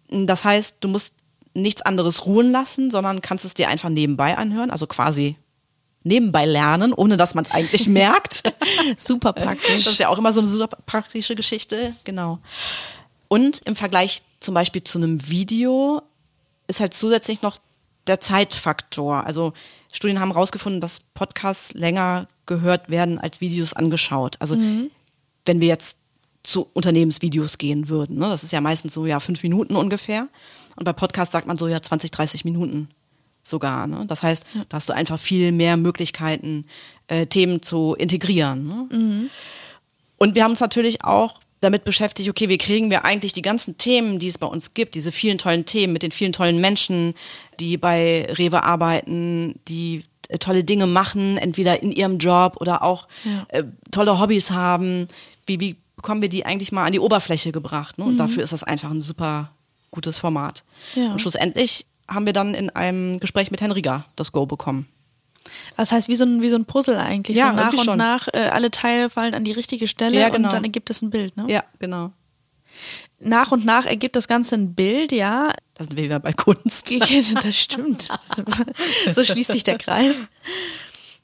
Das 0.10 0.44
heißt, 0.44 0.78
du 0.80 0.88
musst 0.88 1.14
nichts 1.54 1.84
anderes 1.84 2.26
ruhen 2.26 2.52
lassen, 2.52 2.90
sondern 2.90 3.22
kannst 3.22 3.46
es 3.46 3.54
dir 3.54 3.70
einfach 3.70 3.90
nebenbei 3.90 4.36
anhören, 4.36 4.72
also 4.72 4.88
quasi 4.88 5.36
nebenbei 6.04 6.46
lernen, 6.46 6.94
ohne 6.94 7.18
dass 7.18 7.36
man 7.36 7.46
es 7.46 7.52
eigentlich 7.52 7.88
merkt. 7.90 8.44
Super 8.98 9.34
praktisch. 9.34 9.84
Das 9.84 9.94
ist 9.94 10.00
ja 10.00 10.10
auch 10.10 10.18
immer 10.18 10.34
so 10.34 10.40
eine 10.40 10.48
super 10.48 10.78
praktische 10.86 11.36
Geschichte, 11.36 11.96
genau. 12.04 12.40
Und 13.28 13.62
im 13.66 13.76
Vergleich 13.76 14.22
zum 14.40 14.54
Beispiel 14.54 14.84
zu 14.84 14.98
einem 14.98 15.30
Video 15.30 16.02
ist 16.68 16.80
halt 16.80 16.94
zusätzlich 16.94 17.42
noch 17.42 17.58
der 18.08 18.22
Zeitfaktor. 18.22 19.26
Also 19.26 19.54
Studien 19.92 20.20
haben 20.20 20.32
herausgefunden, 20.32 20.82
dass 20.82 21.00
Podcasts 21.14 21.74
länger 21.74 22.28
gehört 22.46 22.90
werden 22.90 23.20
als 23.20 23.42
Videos 23.42 23.74
angeschaut. 23.74 24.38
Also 24.40 24.56
wenn 25.46 25.60
wir 25.60 25.68
jetzt 25.68 25.98
zu 26.44 26.70
Unternehmensvideos 26.74 27.58
gehen 27.58 27.90
würden, 27.90 28.18
ne, 28.18 28.30
das 28.30 28.44
ist 28.44 28.54
ja 28.54 28.62
meistens 28.62 28.94
so 28.94 29.06
ja 29.06 29.20
fünf 29.20 29.44
Minuten 29.44 29.76
ungefähr. 29.76 30.30
Und 30.78 30.86
bei 30.86 30.94
Podcasts 30.94 31.34
sagt 31.34 31.48
man 31.48 31.58
so 31.58 31.68
ja 31.68 31.82
20, 31.82 32.12
30 32.12 32.46
Minuten 32.46 32.90
sogar. 33.50 33.88
Ne? 33.88 34.06
Das 34.08 34.24
heißt, 34.24 34.46
da 34.70 34.78
hast 34.78 34.90
du 34.90 34.94
einfach 34.94 35.20
viel 35.20 35.52
mehr 35.52 35.78
Möglichkeiten, 35.78 36.66
äh, 37.08 37.26
Themen 37.26 37.62
zu 37.62 37.96
integrieren. 37.98 38.68
Ne? 38.68 39.30
Und 40.18 40.36
wir 40.36 40.44
haben 40.44 40.52
uns 40.52 40.60
natürlich 40.60 41.04
auch 41.04 41.40
damit 41.60 41.86
beschäftigt, 41.86 42.30
okay, 42.30 42.50
wie 42.50 42.58
kriegen 42.60 42.90
wir 42.92 43.04
eigentlich 43.04 43.34
die 43.34 43.42
ganzen 43.42 43.78
Themen, 43.78 44.20
die 44.20 44.28
es 44.28 44.38
bei 44.38 44.46
uns 44.48 44.74
gibt, 44.76 44.94
diese 44.96 45.12
vielen 45.12 45.38
tollen 45.40 45.66
Themen 45.66 45.94
mit 45.94 46.04
den 46.04 46.12
vielen 46.12 46.34
tollen 46.34 46.62
Menschen, 46.62 47.16
die 47.60 47.78
bei 47.78 48.28
Rewe 48.38 48.64
arbeiten, 48.64 49.56
die 49.68 50.04
äh, 50.30 50.38
tolle 50.38 50.64
Dinge 50.64 50.86
machen, 50.86 51.38
entweder 51.38 51.82
in 51.82 51.92
ihrem 51.92 52.20
Job 52.20 52.58
oder 52.60 52.84
auch 52.84 53.08
Ja. 53.24 53.46
äh, 53.50 53.64
tolle 53.92 54.20
Hobbys 54.20 54.52
haben. 54.52 55.08
Wie, 55.48 55.60
wie 55.60 55.78
bekommen 55.96 56.22
wir 56.22 56.30
die 56.30 56.46
eigentlich 56.46 56.72
mal 56.72 56.86
an 56.86 56.92
die 56.92 57.00
Oberfläche 57.00 57.52
gebracht? 57.52 57.98
Ne? 57.98 58.06
Und 58.06 58.18
dafür 58.18 58.44
ist 58.44 58.54
das 58.54 58.64
einfach 58.64 58.92
ein 58.92 59.02
super 59.02 59.50
gutes 59.90 60.18
Format. 60.20 60.64
Ja. 60.96 61.12
Und 61.14 61.22
schlussendlich 61.22 61.88
haben 62.08 62.26
wir 62.26 62.34
dann 62.34 62.54
in 62.54 62.70
einem 62.70 63.20
Gespräch 63.20 63.52
mit 63.52 63.62
Henrika 63.62 64.06
das 64.16 64.32
Go 64.32 64.46
bekommen. 64.46 64.88
Das 65.76 65.92
heißt, 65.92 66.08
wie 66.08 66.16
so 66.16 66.26
ein, 66.26 66.42
wie 66.42 66.50
so 66.50 66.56
ein 66.56 66.66
Puzzle 66.66 66.98
eigentlich. 66.98 67.38
Ja, 67.38 67.50
so 67.50 67.56
nach 67.56 67.74
und 67.74 67.84
schon. 67.84 67.98
nach, 67.98 68.28
äh, 68.34 68.50
alle 68.50 68.72
Teile 68.72 69.10
fallen 69.10 69.34
an 69.34 69.44
die 69.44 69.52
richtige 69.52 69.88
Stelle 69.88 70.20
Ja, 70.20 70.30
genau. 70.30 70.48
und 70.48 70.54
dann 70.54 70.64
ergibt 70.64 70.90
es 70.90 71.02
ein 71.02 71.10
Bild. 71.10 71.38
Ne? 71.38 71.46
Ja, 71.48 71.64
genau. 71.80 72.12
Nach 73.20 73.52
und 73.52 73.66
nach 73.66 73.86
ergibt 73.86 74.16
das 74.16 74.28
Ganze 74.28 74.56
ein 74.56 74.76
Bild, 74.76 75.12
ja. 75.12 75.52
Da 75.74 75.84
sind 75.84 75.96
wir 75.98 76.04
wieder 76.04 76.20
bei 76.20 76.34
Kunst. 76.34 76.92
das 77.44 77.56
stimmt. 77.56 78.10
so 79.12 79.24
schließt 79.24 79.52
sich 79.52 79.64
der 79.64 79.78
Kreis. 79.78 80.16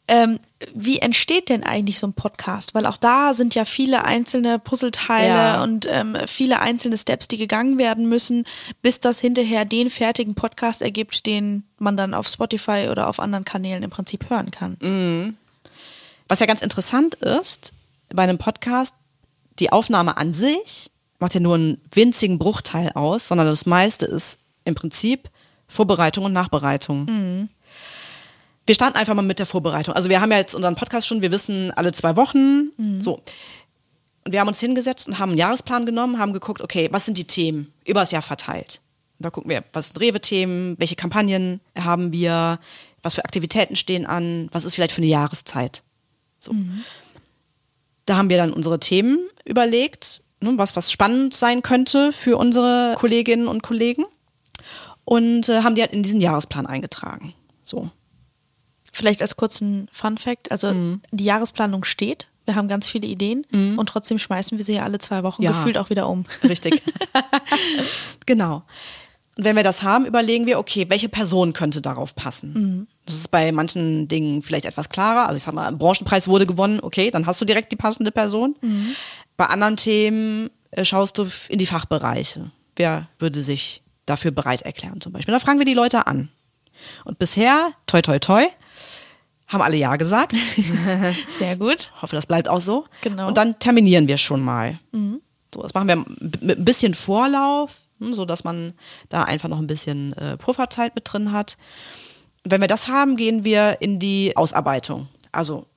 Ähm, 0.08 0.40
wie 0.74 1.00
entsteht 1.00 1.48
denn 1.50 1.64
eigentlich 1.64 1.98
so 2.00 2.08
ein 2.08 2.14
Podcast? 2.14 2.74
Weil 2.76 2.86
auch 2.86 2.98
da 2.98 3.34
sind 3.34 3.56
ja 3.56 3.64
viele 3.64 4.04
einzelne 4.06 4.60
Puzzleteile 4.60 5.28
Ja. 5.28 5.64
und 5.64 5.88
ähm, 5.90 6.18
viele 6.28 6.60
einzelne 6.60 6.98
Steps, 6.98 7.28
die 7.30 7.38
gegangen 7.38 7.78
werden 7.78 8.10
müssen, 8.10 8.46
bis 8.82 9.00
das 9.00 9.20
hinterher 9.20 9.64
den 9.66 9.90
fertigen 9.90 10.36
Podcast 10.36 10.82
ergibt, 10.82 11.26
den 11.26 11.64
man 11.80 11.96
dann 11.96 12.14
auf 12.14 12.28
Spotify 12.28 12.88
oder 12.92 13.08
auf 13.08 13.20
anderen 13.22 13.46
Kanälen 13.46 13.82
im 13.84 13.90
Prinzip 13.90 14.30
hören 14.30 14.52
kann. 14.52 15.38
Was 16.28 16.40
ja 16.40 16.46
ganz 16.46 16.62
interessant 16.62 17.16
ist, 17.16 17.74
bei 18.14 18.24
einem 18.24 18.38
Podcast, 18.38 18.94
die 19.60 19.72
Aufnahme 19.72 20.18
an 20.18 20.34
sich 20.34 20.92
macht 21.20 21.34
ja 21.34 21.40
nur 21.40 21.56
einen 21.56 21.82
winzigen 21.94 22.40
Bruchteil 22.40 22.92
aus, 22.94 23.28
sondern 23.30 23.48
das 23.48 23.66
meiste 23.66 24.06
ist 24.06 24.40
im 24.66 24.76
Prinzip 24.76 25.30
Vorbereitung 25.68 26.26
und 26.26 26.34
Nachbereitung. 26.34 27.50
Wir 28.66 28.76
starten 28.76 28.98
einfach 28.98 29.14
mal 29.14 29.22
mit 29.22 29.40
der 29.40 29.46
Vorbereitung. 29.46 29.94
Also 29.94 30.10
wir 30.10 30.22
haben 30.22 30.32
ja 30.32 30.38
jetzt 30.38 30.56
unseren 30.56 30.76
Podcast 30.76 31.08
schon, 31.08 31.22
wir 31.22 31.32
wissen 31.32 31.72
alle 31.72 31.92
zwei 31.92 32.16
Wochen, 32.16 32.72
so. 33.02 33.22
Und 34.26 34.32
wir 34.32 34.40
haben 34.40 34.48
uns 34.48 34.60
hingesetzt 34.60 35.08
und 35.08 35.20
haben 35.20 35.32
einen 35.32 35.38
Jahresplan 35.38 35.86
genommen, 35.86 36.18
haben 36.18 36.32
geguckt, 36.32 36.62
okay, 36.62 36.88
was 36.92 37.06
sind 37.06 37.18
die 37.18 37.26
Themen 37.26 37.74
über 37.86 38.00
das 38.00 38.12
Jahr 38.12 38.22
verteilt? 38.22 38.80
Und 39.20 39.26
da 39.26 39.30
gucken 39.30 39.50
wir, 39.50 39.64
was 39.74 39.90
sind 39.90 40.00
Rewe-Themen, 40.00 40.76
welche 40.80 40.96
Kampagnen 40.96 41.60
haben 41.78 42.14
wir, 42.14 42.60
was 43.02 43.16
für 43.16 43.26
Aktivitäten 43.26 43.76
stehen 43.76 44.06
an, 44.06 44.48
was 44.52 44.64
ist 44.64 44.76
vielleicht 44.76 44.94
für 44.94 45.02
eine 45.02 45.08
Jahreszeit. 45.08 45.84
So. 46.40 46.54
Da 48.06 48.16
haben 48.16 48.30
wir 48.30 48.38
dann 48.38 48.54
unsere 48.54 48.80
Themen 48.80 49.20
überlegt, 49.46 50.22
ne, 50.40 50.54
was, 50.58 50.76
was 50.76 50.92
spannend 50.92 51.34
sein 51.34 51.62
könnte 51.62 52.14
für 52.14 52.38
unsere 52.38 52.96
Kolleginnen 52.98 53.48
und 53.48 53.62
Kollegen 53.62 54.06
und 55.06 55.50
äh, 55.50 55.64
haben 55.64 55.76
die 55.76 55.82
halt 55.82 55.94
in 55.94 56.04
diesen 56.04 56.22
Jahresplan 56.22 56.66
eingetragen. 56.66 57.34
So. 57.64 57.92
Vielleicht 58.96 59.22
als 59.22 59.36
kurzen 59.36 59.90
Fun 59.92 60.18
Fact, 60.18 60.52
also 60.52 60.72
Mhm. 60.74 61.02
die 61.12 61.24
Jahresplanung 61.26 61.84
steht, 61.84 62.28
wir 62.46 62.56
haben 62.56 62.68
ganz 62.68 62.88
viele 62.88 63.08
Ideen 63.08 63.46
und 63.78 63.88
trotzdem 63.88 64.20
schmeißen 64.20 64.58
wir 64.58 64.64
sie 64.66 64.76
ja 64.76 64.84
alle 64.84 65.00
zwei 65.00 65.24
Wochen 65.24 65.42
Ja. 65.42 65.52
gefühlt 65.52 65.78
auch 65.78 65.90
wieder 65.90 66.08
um. 66.08 66.26
Richtig. 66.44 66.82
genau. 68.26 68.64
Und 69.36 69.46
wenn 69.46 69.56
wir 69.56 69.64
das 69.64 69.82
haben, 69.82 70.06
überlegen 70.06 70.46
wir, 70.46 70.60
okay, 70.60 70.86
welche 70.90 71.10
Person 71.10 71.54
könnte 71.54 71.82
darauf 71.82 72.16
passen? 72.16 72.88
Das 73.06 73.16
ist 73.16 73.32
bei 73.32 73.52
manchen 73.52 74.08
Dingen 74.08 74.44
vielleicht 74.44 74.66
etwas 74.66 74.90
klarer. 74.90 75.28
Also 75.28 75.38
ich 75.38 75.44
sag 75.44 75.54
mal, 75.56 75.68
ein 75.68 75.78
Branchenpreis 75.80 76.28
wurde 76.28 76.46
gewonnen, 76.46 76.80
okay, 76.82 77.10
dann 77.10 77.26
hast 77.26 77.42
du 77.42 77.46
direkt 77.46 77.72
die 77.72 77.76
passende 77.76 78.12
Person. 78.12 78.56
Bei 79.36 79.46
anderen 79.48 79.76
Themen 79.78 80.52
äh, 80.72 80.86
schaust 80.86 81.18
du 81.18 81.28
in 81.50 81.58
die 81.58 81.66
Fachbereiche. 81.66 82.52
Wer 82.76 83.08
würde 83.18 83.42
sich 83.42 83.82
dafür 84.06 84.30
bereit 84.32 84.62
erklären 84.62 85.02
zum 85.02 85.14
Beispiel? 85.14 85.32
Da 85.34 85.40
fragen 85.40 85.58
wir 85.60 85.66
die 85.66 85.74
Leute 85.74 86.06
an. 86.06 86.30
Und 87.06 87.18
bisher, 87.18 87.72
toi 87.88 88.02
toi 88.02 88.20
toi, 88.20 88.44
haben 89.54 89.62
alle 89.62 89.78
Ja 89.78 89.96
gesagt. 89.96 90.34
Sehr 91.40 91.56
gut. 91.56 91.92
hoffe, 92.02 92.16
das 92.16 92.28
bleibt 92.28 92.50
auch 92.50 92.62
so. 92.62 92.86
Genau. 93.02 93.28
Und 93.28 93.38
dann 93.38 93.60
terminieren 93.60 94.08
wir 94.08 94.18
schon 94.18 94.42
mal. 94.42 94.80
So, 95.54 95.62
das 95.62 95.74
machen 95.74 95.88
wir 95.88 95.98
mit 96.42 96.60
ein 96.60 96.66
bisschen 96.66 96.94
Vorlauf, 96.94 97.76
hm, 98.00 98.16
so 98.16 98.26
dass 98.26 98.44
man 98.44 98.74
da 99.10 99.24
einfach 99.24 99.50
noch 99.50 99.60
ein 99.60 99.68
bisschen 99.68 100.14
äh, 100.14 100.38
Pufferzeit 100.38 100.96
mit 100.96 101.04
drin 101.12 101.32
hat. 101.32 101.58
Wenn 102.44 102.60
wir 102.60 102.68
das 102.68 102.88
haben, 102.88 103.16
gehen 103.16 103.44
wir 103.44 103.78
in 103.80 104.00
die 104.00 104.36
Ausarbeitung. 104.36 105.08
Also 105.32 105.68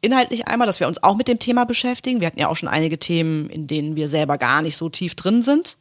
inhaltlich 0.00 0.48
einmal, 0.48 0.66
dass 0.66 0.80
wir 0.80 0.86
uns 0.86 1.02
auch 1.02 1.16
mit 1.16 1.28
dem 1.28 1.38
Thema 1.38 1.64
beschäftigen. 1.64 2.20
Wir 2.20 2.28
hatten 2.28 2.38
ja 2.38 2.48
auch 2.48 2.56
schon 2.56 2.68
einige 2.68 2.98
Themen, 2.98 3.50
in 3.50 3.66
denen 3.66 3.96
wir 3.96 4.08
selber 4.08 4.38
gar 4.38 4.62
nicht 4.62 4.76
so 4.76 4.88
tief 4.88 5.14
drin 5.16 5.42
sind. 5.42 5.76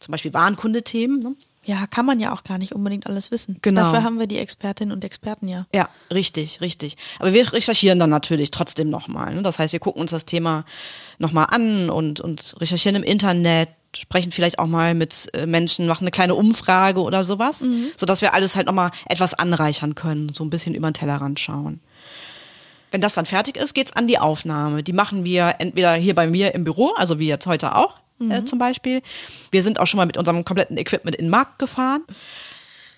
Zum 0.00 0.12
Beispiel 0.12 0.32
Warenkundethemen. 0.32 1.20
Ne? 1.20 1.36
Ja, 1.64 1.86
kann 1.86 2.04
man 2.04 2.20
ja 2.20 2.32
auch 2.32 2.44
gar 2.44 2.58
nicht 2.58 2.74
unbedingt 2.74 3.06
alles 3.06 3.30
wissen. 3.30 3.58
Genau. 3.62 3.82
Dafür 3.82 4.02
haben 4.02 4.18
wir 4.18 4.26
die 4.26 4.38
Expertinnen 4.38 4.92
und 4.92 5.04
Experten 5.04 5.48
ja. 5.48 5.66
Ja, 5.72 5.88
richtig, 6.12 6.60
richtig. 6.60 6.96
Aber 7.18 7.32
wir 7.32 7.52
recherchieren 7.52 7.98
dann 7.98 8.10
natürlich 8.10 8.50
trotzdem 8.50 8.90
nochmal. 8.90 9.34
Ne? 9.34 9.42
Das 9.42 9.58
heißt, 9.58 9.72
wir 9.72 9.80
gucken 9.80 10.02
uns 10.02 10.10
das 10.10 10.26
Thema 10.26 10.64
nochmal 11.18 11.46
an 11.50 11.90
und, 11.90 12.20
und 12.20 12.54
recherchieren 12.60 12.96
im 12.96 13.02
Internet, 13.02 13.70
sprechen 13.96 14.32
vielleicht 14.32 14.58
auch 14.58 14.66
mal 14.66 14.94
mit 14.94 15.30
äh, 15.34 15.46
Menschen, 15.46 15.86
machen 15.86 16.04
eine 16.04 16.10
kleine 16.10 16.34
Umfrage 16.34 17.00
oder 17.00 17.24
sowas, 17.24 17.62
sodass 17.96 18.20
wir 18.20 18.34
alles 18.34 18.56
halt 18.56 18.66
nochmal 18.66 18.90
etwas 19.06 19.34
anreichern 19.34 19.94
können, 19.94 20.32
so 20.34 20.44
ein 20.44 20.50
bisschen 20.50 20.74
über 20.74 20.90
den 20.90 20.94
Tellerrand 20.94 21.40
schauen. 21.40 21.80
Wenn 22.90 23.00
das 23.00 23.14
dann 23.14 23.26
fertig 23.26 23.56
ist, 23.56 23.74
geht's 23.74 23.92
an 23.92 24.06
die 24.06 24.18
Aufnahme. 24.18 24.82
Die 24.82 24.92
machen 24.92 25.24
wir 25.24 25.56
entweder 25.58 25.94
hier 25.94 26.14
bei 26.14 26.26
mir 26.26 26.54
im 26.54 26.64
Büro, 26.64 26.92
also 26.96 27.18
wie 27.18 27.26
jetzt 27.26 27.46
heute 27.46 27.74
auch 27.74 28.03
äh, 28.20 28.44
zum 28.44 28.58
Beispiel. 28.58 29.02
Wir 29.50 29.62
sind 29.62 29.78
auch 29.78 29.86
schon 29.86 29.98
mal 29.98 30.06
mit 30.06 30.16
unserem 30.16 30.44
kompletten 30.44 30.76
Equipment 30.76 31.16
in 31.16 31.26
den 31.26 31.30
Markt 31.30 31.58
gefahren. 31.58 32.02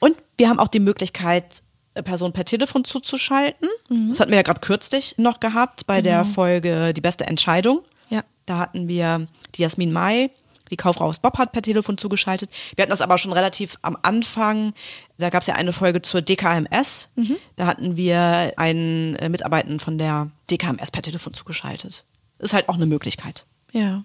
Und 0.00 0.16
wir 0.37 0.48
haben 0.48 0.59
auch 0.59 0.68
die 0.68 0.81
Möglichkeit, 0.81 1.62
eine 1.94 2.02
Person 2.02 2.33
per 2.33 2.44
Telefon 2.44 2.85
zuzuschalten. 2.85 3.68
Das 4.11 4.20
hatten 4.20 4.31
wir 4.31 4.37
ja 4.37 4.42
gerade 4.42 4.61
kürzlich 4.61 5.16
noch 5.18 5.40
gehabt 5.40 5.87
bei 5.87 6.02
der 6.02 6.24
Folge 6.24 6.92
Die 6.92 7.00
beste 7.00 7.26
Entscheidung. 7.26 7.83
Ja. 8.11 8.22
Da 8.44 8.59
hatten 8.59 8.88
wir 8.88 9.26
die 9.55 9.62
Jasmin 9.62 9.92
Mai, 9.92 10.31
die 10.70 10.76
Kauffrau 10.76 11.07
aus 11.07 11.18
Bob 11.18 11.38
hat 11.38 11.52
per 11.52 11.62
Telefon 11.62 11.96
zugeschaltet. 11.96 12.50
Wir 12.74 12.83
hatten 12.83 12.90
das 12.90 13.00
aber 13.00 13.18
schon 13.18 13.33
relativ 13.33 13.79
am 13.83 13.96
Anfang. 14.02 14.74
Da 15.18 15.31
gab 15.31 15.40
es 15.42 15.46
ja 15.46 15.55
eine 15.55 15.72
Folge 15.72 16.02
zur 16.02 16.22
DKMS. 16.22 17.09
Da 17.57 17.66
hatten 17.66 17.96
wir 17.96 18.52
einen 18.57 19.14
äh, 19.16 19.29
Mitarbeitenden 19.29 19.81
von 19.81 19.96
der 19.96 20.31
DKMS 20.50 20.90
per 20.90 21.02
Telefon 21.02 21.35
zugeschaltet. 21.35 22.05
Ist 22.38 22.52
halt 22.52 22.68
auch 22.68 22.74
eine 22.74 22.87
Möglichkeit. 22.87 23.46
Ja. 23.72 24.05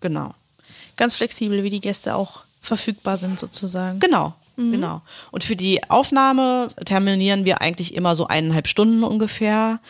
Genau. 0.00 0.34
Ganz 0.96 1.14
flexibel, 1.14 1.62
wie 1.62 1.70
die 1.70 1.80
Gäste 1.80 2.14
auch 2.14 2.42
verfügbar 2.60 3.18
sind 3.18 3.38
sozusagen. 3.38 3.98
Genau, 3.98 4.34
genau. 4.56 5.02
Und 5.30 5.44
für 5.44 5.56
die 5.56 5.80
Aufnahme 5.90 6.68
terminieren 6.84 7.44
wir 7.44 7.60
eigentlich 7.60 7.94
immer 7.94 8.14
so 8.14 8.28
eineinhalb 8.28 8.68
Stunden 8.68 9.02
ungefähr. 9.02 9.80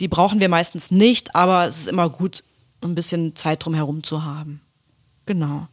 Die 0.00 0.08
brauchen 0.08 0.40
wir 0.40 0.48
meistens 0.48 0.90
nicht, 0.90 1.34
aber 1.34 1.66
es 1.66 1.78
ist 1.78 1.88
immer 1.88 2.10
gut, 2.10 2.42
ein 2.82 2.94
bisschen 2.94 3.36
Zeit 3.36 3.64
drum 3.64 3.74
herum 3.74 4.02
zu 4.02 4.24
haben. 4.24 4.60
Genau. 5.24 5.68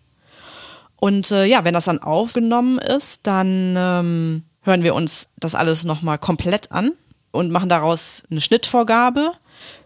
Und 0.96 1.32
äh, 1.32 1.46
ja, 1.46 1.66
wenn 1.66 1.74
das 1.74 1.86
dann 1.86 2.00
aufgenommen 2.00 2.78
ist, 2.78 3.22
dann 3.24 3.76
ähm, 3.78 4.44
hören 4.62 4.84
wir 4.84 4.96
uns 4.96 5.28
das 5.38 5.56
alles 5.56 5.84
nochmal 5.84 6.18
komplett 6.18 6.72
an 6.72 6.94
und 7.32 7.52
machen 7.52 7.68
daraus 7.68 8.24
eine 8.32 8.42
Schnittvorgabe 8.42 9.34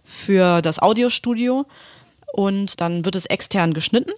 für 0.04 0.62
das 0.62 0.80
Audiostudio. 0.80 1.66
Und 2.34 2.82
dann 2.82 3.04
wird 3.04 3.16
es 3.16 3.26
extern 3.26 3.74
geschnitten. 3.74 4.12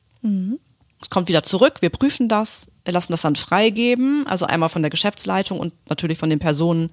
Es 1.01 1.09
kommt 1.09 1.29
wieder 1.29 1.43
zurück, 1.43 1.81
wir 1.81 1.89
prüfen 1.89 2.27
das, 2.27 2.69
wir 2.83 2.93
lassen 2.93 3.13
das 3.13 3.21
dann 3.21 3.35
freigeben, 3.35 4.25
also 4.27 4.45
einmal 4.45 4.69
von 4.69 4.81
der 4.81 4.91
Geschäftsleitung 4.91 5.59
und 5.59 5.73
natürlich 5.87 6.17
von 6.17 6.29
den 6.29 6.39
Personen, 6.39 6.89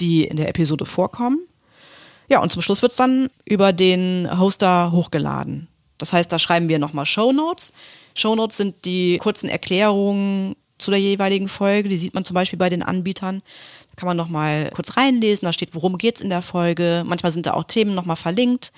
die 0.00 0.24
in 0.24 0.36
der 0.36 0.48
Episode 0.48 0.86
vorkommen. 0.86 1.40
Ja, 2.28 2.40
und 2.40 2.52
zum 2.52 2.62
Schluss 2.62 2.82
wird's 2.82 2.96
dann 2.96 3.28
über 3.44 3.72
den 3.72 4.28
Hoster 4.38 4.92
hochgeladen. 4.92 5.68
Das 5.98 6.12
heißt, 6.12 6.30
da 6.32 6.38
schreiben 6.38 6.68
wir 6.68 6.78
nochmal 6.78 7.06
Shownotes. 7.06 7.72
Shownotes 8.14 8.56
sind 8.56 8.84
die 8.84 9.18
kurzen 9.18 9.48
Erklärungen 9.48 10.56
zu 10.78 10.90
der 10.90 11.00
jeweiligen 11.00 11.48
Folge, 11.48 11.88
die 11.88 11.98
sieht 11.98 12.14
man 12.14 12.24
zum 12.24 12.34
Beispiel 12.34 12.58
bei 12.58 12.68
den 12.68 12.82
Anbietern. 12.82 13.42
Da 13.90 13.96
kann 13.96 14.06
man 14.06 14.16
nochmal 14.16 14.70
kurz 14.74 14.96
reinlesen, 14.96 15.46
da 15.46 15.52
steht, 15.52 15.74
worum 15.74 15.98
geht's 15.98 16.20
in 16.20 16.30
der 16.30 16.42
Folge. 16.42 17.04
Manchmal 17.06 17.32
sind 17.32 17.46
da 17.46 17.54
auch 17.54 17.64
Themen 17.64 17.94
nochmal 17.94 18.16
verlinkt. 18.16 18.72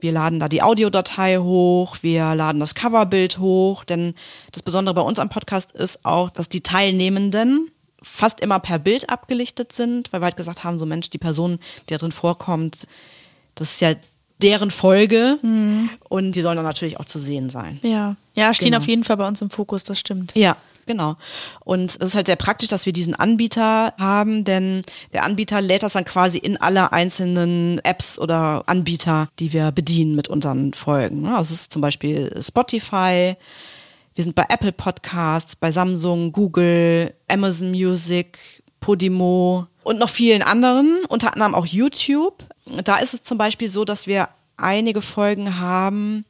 Wir 0.00 0.12
laden 0.12 0.38
da 0.38 0.48
die 0.48 0.62
Audiodatei 0.62 1.38
hoch, 1.38 1.96
wir 2.02 2.34
laden 2.34 2.60
das 2.60 2.74
Coverbild 2.74 3.38
hoch, 3.38 3.84
denn 3.84 4.14
das 4.52 4.62
Besondere 4.62 4.94
bei 4.94 5.02
uns 5.02 5.18
am 5.18 5.28
Podcast 5.28 5.72
ist 5.72 6.04
auch, 6.04 6.30
dass 6.30 6.48
die 6.48 6.60
Teilnehmenden 6.60 7.70
fast 8.00 8.40
immer 8.40 8.60
per 8.60 8.78
Bild 8.78 9.10
abgelichtet 9.10 9.72
sind, 9.72 10.12
weil 10.12 10.20
wir 10.20 10.26
halt 10.26 10.36
gesagt 10.36 10.62
haben, 10.62 10.78
so 10.78 10.86
Mensch, 10.86 11.10
die 11.10 11.18
Person, 11.18 11.58
die 11.88 11.94
da 11.94 11.98
drin 11.98 12.12
vorkommt, 12.12 12.86
das 13.56 13.72
ist 13.72 13.80
ja 13.80 13.94
deren 14.40 14.70
Folge 14.70 15.38
mhm. 15.42 15.90
und 16.08 16.32
die 16.32 16.40
sollen 16.42 16.56
dann 16.56 16.64
natürlich 16.64 17.00
auch 17.00 17.06
zu 17.06 17.18
sehen 17.18 17.50
sein. 17.50 17.80
Ja, 17.82 18.14
ja, 18.34 18.54
stehen 18.54 18.66
genau. 18.66 18.78
auf 18.78 18.86
jeden 18.86 19.02
Fall 19.02 19.16
bei 19.16 19.26
uns 19.26 19.42
im 19.42 19.50
Fokus, 19.50 19.82
das 19.82 19.98
stimmt. 19.98 20.32
Ja, 20.36 20.56
genau. 20.88 21.14
Und 21.60 21.92
es 22.00 22.08
ist 22.08 22.14
halt 22.16 22.26
sehr 22.26 22.34
praktisch, 22.34 22.68
dass 22.68 22.86
wir 22.86 22.92
diesen 22.92 23.14
Anbieter 23.14 23.94
haben, 23.98 24.42
denn 24.42 24.82
der 25.12 25.24
Anbieter 25.24 25.60
lädt 25.60 25.84
das 25.84 25.92
dann 25.92 26.04
quasi 26.04 26.38
in 26.38 26.56
alle 26.56 26.92
einzelnen 26.92 27.78
Apps 27.84 28.18
oder 28.18 28.64
Anbieter, 28.66 29.28
die 29.38 29.52
wir 29.52 29.70
bedienen 29.70 30.16
mit 30.16 30.26
unseren 30.26 30.74
Folgen. 30.74 31.26
Also 31.26 31.54
es 31.54 31.60
ist 31.60 31.72
zum 31.72 31.82
Beispiel 31.82 32.36
Spotify, 32.42 33.36
wir 34.16 34.24
sind 34.24 34.34
bei 34.34 34.46
Apple 34.48 34.72
Podcasts, 34.72 35.54
bei 35.54 35.70
Samsung, 35.70 36.32
Google, 36.32 37.14
Amazon 37.28 37.70
Music, 37.70 38.36
Podimo 38.80 39.68
und 39.84 40.00
noch 40.00 40.08
vielen 40.08 40.42
anderen, 40.42 41.04
unter 41.08 41.34
anderem 41.34 41.54
auch 41.54 41.66
YouTube. 41.66 42.44
Da 42.82 42.96
ist 42.96 43.14
es 43.14 43.22
zum 43.22 43.38
Beispiel 43.38 43.68
so, 43.68 43.84
dass 43.84 44.08
wir 44.08 44.28
einige 44.56 45.02
Folgen 45.02 45.60
haben, 45.60 46.24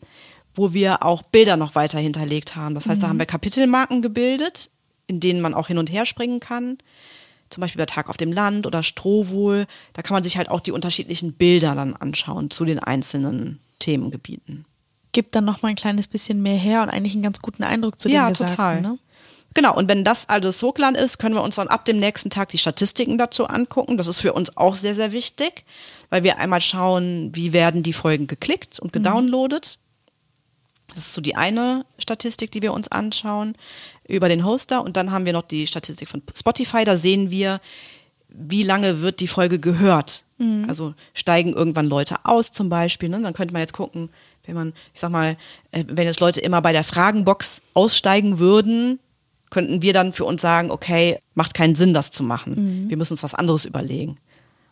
wo 0.58 0.72
wir 0.74 1.04
auch 1.04 1.22
Bilder 1.22 1.56
noch 1.56 1.74
weiter 1.74 1.98
hinterlegt 1.98 2.56
haben. 2.56 2.74
Das 2.74 2.86
heißt, 2.86 2.98
mhm. 2.98 3.02
da 3.02 3.08
haben 3.08 3.18
wir 3.18 3.26
Kapitelmarken 3.26 4.02
gebildet, 4.02 4.70
in 5.06 5.20
denen 5.20 5.40
man 5.40 5.54
auch 5.54 5.68
hin 5.68 5.78
und 5.78 5.90
her 5.90 6.04
springen 6.04 6.40
kann. 6.40 6.78
Zum 7.48 7.62
Beispiel 7.62 7.78
bei 7.78 7.86
Tag 7.86 8.10
auf 8.10 8.16
dem 8.18 8.32
Land 8.32 8.66
oder 8.66 8.82
Strohwohl. 8.82 9.66
Da 9.94 10.02
kann 10.02 10.14
man 10.14 10.22
sich 10.22 10.36
halt 10.36 10.50
auch 10.50 10.60
die 10.60 10.72
unterschiedlichen 10.72 11.32
Bilder 11.32 11.74
dann 11.74 11.94
anschauen 11.94 12.50
zu 12.50 12.64
den 12.64 12.78
einzelnen 12.78 13.60
Themengebieten. 13.78 14.66
Gibt 15.12 15.34
dann 15.34 15.44
noch 15.44 15.62
mal 15.62 15.68
ein 15.68 15.76
kleines 15.76 16.08
bisschen 16.08 16.42
mehr 16.42 16.58
her 16.58 16.82
und 16.82 16.90
eigentlich 16.90 17.14
einen 17.14 17.22
ganz 17.22 17.40
guten 17.40 17.62
Eindruck 17.62 17.98
zu 17.98 18.08
dem 18.08 18.16
Ja, 18.16 18.28
Gesagten, 18.28 18.56
total. 18.56 18.80
Ne? 18.82 18.98
Genau, 19.54 19.74
und 19.74 19.88
wenn 19.88 20.04
das 20.04 20.28
alles 20.28 20.62
Hochland 20.62 20.96
ist, 20.96 21.18
können 21.18 21.34
wir 21.34 21.42
uns 21.42 21.56
dann 21.56 21.68
ab 21.68 21.84
dem 21.84 21.98
nächsten 21.98 22.30
Tag 22.30 22.50
die 22.50 22.58
Statistiken 22.58 23.16
dazu 23.16 23.46
angucken. 23.46 23.96
Das 23.96 24.06
ist 24.06 24.20
für 24.20 24.32
uns 24.32 24.56
auch 24.56 24.76
sehr, 24.76 24.94
sehr 24.94 25.12
wichtig, 25.12 25.64
weil 26.10 26.22
wir 26.22 26.38
einmal 26.38 26.60
schauen, 26.60 27.30
wie 27.34 27.52
werden 27.52 27.82
die 27.82 27.94
Folgen 27.94 28.26
geklickt 28.26 28.78
und 28.78 28.94
mhm. 28.94 28.98
Das 30.88 30.98
ist 30.98 31.12
so 31.12 31.20
die 31.20 31.36
eine 31.36 31.84
Statistik, 31.98 32.50
die 32.50 32.62
wir 32.62 32.72
uns 32.72 32.88
anschauen 32.88 33.54
über 34.06 34.28
den 34.28 34.44
Hoster. 34.44 34.82
Und 34.82 34.96
dann 34.96 35.10
haben 35.10 35.26
wir 35.26 35.32
noch 35.32 35.42
die 35.42 35.66
Statistik 35.66 36.08
von 36.08 36.22
Spotify. 36.34 36.84
Da 36.84 36.96
sehen 36.96 37.30
wir, 37.30 37.60
wie 38.28 38.62
lange 38.62 39.00
wird 39.00 39.20
die 39.20 39.28
Folge 39.28 39.58
gehört. 39.58 40.24
Mhm. 40.38 40.66
Also 40.68 40.94
steigen 41.14 41.52
irgendwann 41.52 41.86
Leute 41.86 42.16
aus 42.24 42.52
zum 42.52 42.68
Beispiel. 42.68 43.08
Ne? 43.08 43.20
Dann 43.20 43.34
könnte 43.34 43.52
man 43.52 43.60
jetzt 43.60 43.74
gucken, 43.74 44.10
wenn 44.46 44.54
man, 44.54 44.72
ich 44.94 45.00
sag 45.00 45.10
mal, 45.10 45.36
äh, 45.72 45.84
wenn 45.86 46.06
jetzt 46.06 46.20
Leute 46.20 46.40
immer 46.40 46.62
bei 46.62 46.72
der 46.72 46.84
Fragenbox 46.84 47.60
aussteigen 47.74 48.38
würden, 48.38 48.98
könnten 49.50 49.82
wir 49.82 49.92
dann 49.92 50.12
für 50.12 50.24
uns 50.24 50.42
sagen, 50.42 50.70
okay, 50.70 51.20
macht 51.34 51.54
keinen 51.54 51.74
Sinn, 51.74 51.94
das 51.94 52.10
zu 52.10 52.22
machen. 52.22 52.84
Mhm. 52.84 52.90
Wir 52.90 52.96
müssen 52.96 53.14
uns 53.14 53.22
was 53.22 53.34
anderes 53.34 53.64
überlegen. 53.64 54.18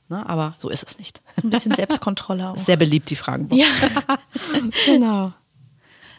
Ne? 0.08 0.28
Aber 0.28 0.54
so 0.58 0.68
ist 0.68 0.82
es 0.82 0.98
nicht. 0.98 1.20
Ein 1.42 1.50
bisschen 1.50 1.72
Selbstkontrolle 1.76 2.50
auch. 2.50 2.58
Sehr 2.58 2.76
beliebt, 2.76 3.10
die 3.10 3.16
Fragenbox. 3.16 3.60
Ja, 3.60 4.18
genau. 4.86 5.32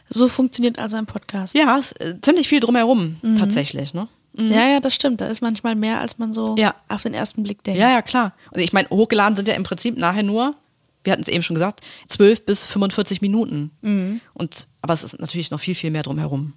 So 0.10 0.28
funktioniert 0.30 0.80
also 0.80 0.98
ein 0.98 1.06
Podcast. 1.06 1.54
Ja, 1.56 1.80
äh, 2.00 2.16
ziemlich 2.22 2.48
viel 2.48 2.60
drumherum 2.60 3.18
mhm. 3.22 3.38
tatsächlich. 3.38 3.94
Ne? 3.94 4.08
Mhm. 4.34 4.52
Ja, 4.52 4.68
ja, 4.68 4.80
das 4.80 4.96
stimmt. 4.96 5.22
Da 5.22 5.28
ist 5.28 5.42
manchmal 5.42 5.76
mehr, 5.76 6.00
als 6.00 6.18
man 6.18 6.34
so 6.34 6.56
ja. 6.58 6.76
auf 6.88 7.04
den 7.04 7.14
ersten 7.14 7.44
Blick 7.44 7.64
denkt. 7.64 7.80
Ja, 7.80 7.90
ja, 7.92 8.02
klar. 8.02 8.34
Und 8.52 8.62
ich 8.62 8.74
meine, 8.74 8.90
hochgeladen 8.90 9.36
sind 9.36 9.48
ja 9.48 9.56
im 9.56 9.64
Prinzip 9.64 9.98
nachher 9.98 10.24
nur, 10.24 10.56
wir 11.04 11.14
hatten 11.14 11.24
es 11.24 11.28
eben 11.28 11.44
schon 11.44 11.56
gesagt, 11.56 11.82
12 12.08 12.46
bis 12.46 12.66
45 12.66 13.22
Minuten. 13.22 13.72
Mhm. 13.82 14.22
Und, 14.34 14.68
aber 14.82 14.94
es 14.94 15.04
ist 15.04 15.20
natürlich 15.20 15.52
noch 15.52 15.60
viel, 15.60 15.76
viel 15.76 15.92
mehr 15.92 16.04
drumherum. 16.04 16.54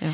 Ja. 0.00 0.08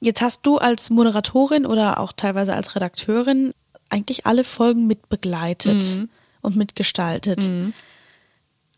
Jetzt 0.00 0.22
hast 0.22 0.42
du 0.46 0.58
als 0.58 0.90
Moderatorin 0.90 1.66
oder 1.66 2.00
auch 2.00 2.12
teilweise 2.12 2.54
als 2.54 2.74
Redakteurin 2.74 3.52
eigentlich 3.88 4.26
alle 4.26 4.44
Folgen 4.44 4.86
mit 4.86 5.08
begleitet 5.08 5.98
mhm. 5.98 6.08
und 6.40 6.56
mitgestaltet. 6.56 7.48
Mhm. 7.48 7.74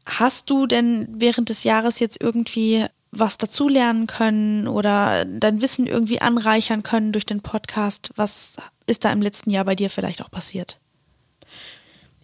Hast 0.04 0.50
du 0.50 0.66
denn 0.66 1.06
während 1.10 1.48
des 1.48 1.64
Jahres 1.64 2.00
jetzt 2.00 2.20
irgendwie 2.20 2.86
was 3.12 3.36
dazulernen 3.36 4.06
können 4.06 4.66
oder 4.66 5.26
dein 5.26 5.60
Wissen 5.60 5.86
irgendwie 5.86 6.20
anreichern 6.20 6.82
können 6.82 7.12
durch 7.12 7.26
den 7.26 7.42
Podcast? 7.42 8.10
Was 8.16 8.56
ist 8.86 9.04
da 9.04 9.12
im 9.12 9.22
letzten 9.22 9.50
Jahr 9.50 9.66
bei 9.66 9.74
dir 9.74 9.90
vielleicht 9.90 10.22
auch 10.22 10.30
passiert? 10.30 10.80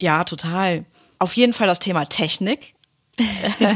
Ja, 0.01 0.25
total. 0.25 0.87
Auf 1.19 1.35
jeden 1.35 1.53
Fall 1.53 1.67
das 1.67 1.79
Thema 1.79 2.07
Technik. 2.07 2.75
ja. 3.59 3.75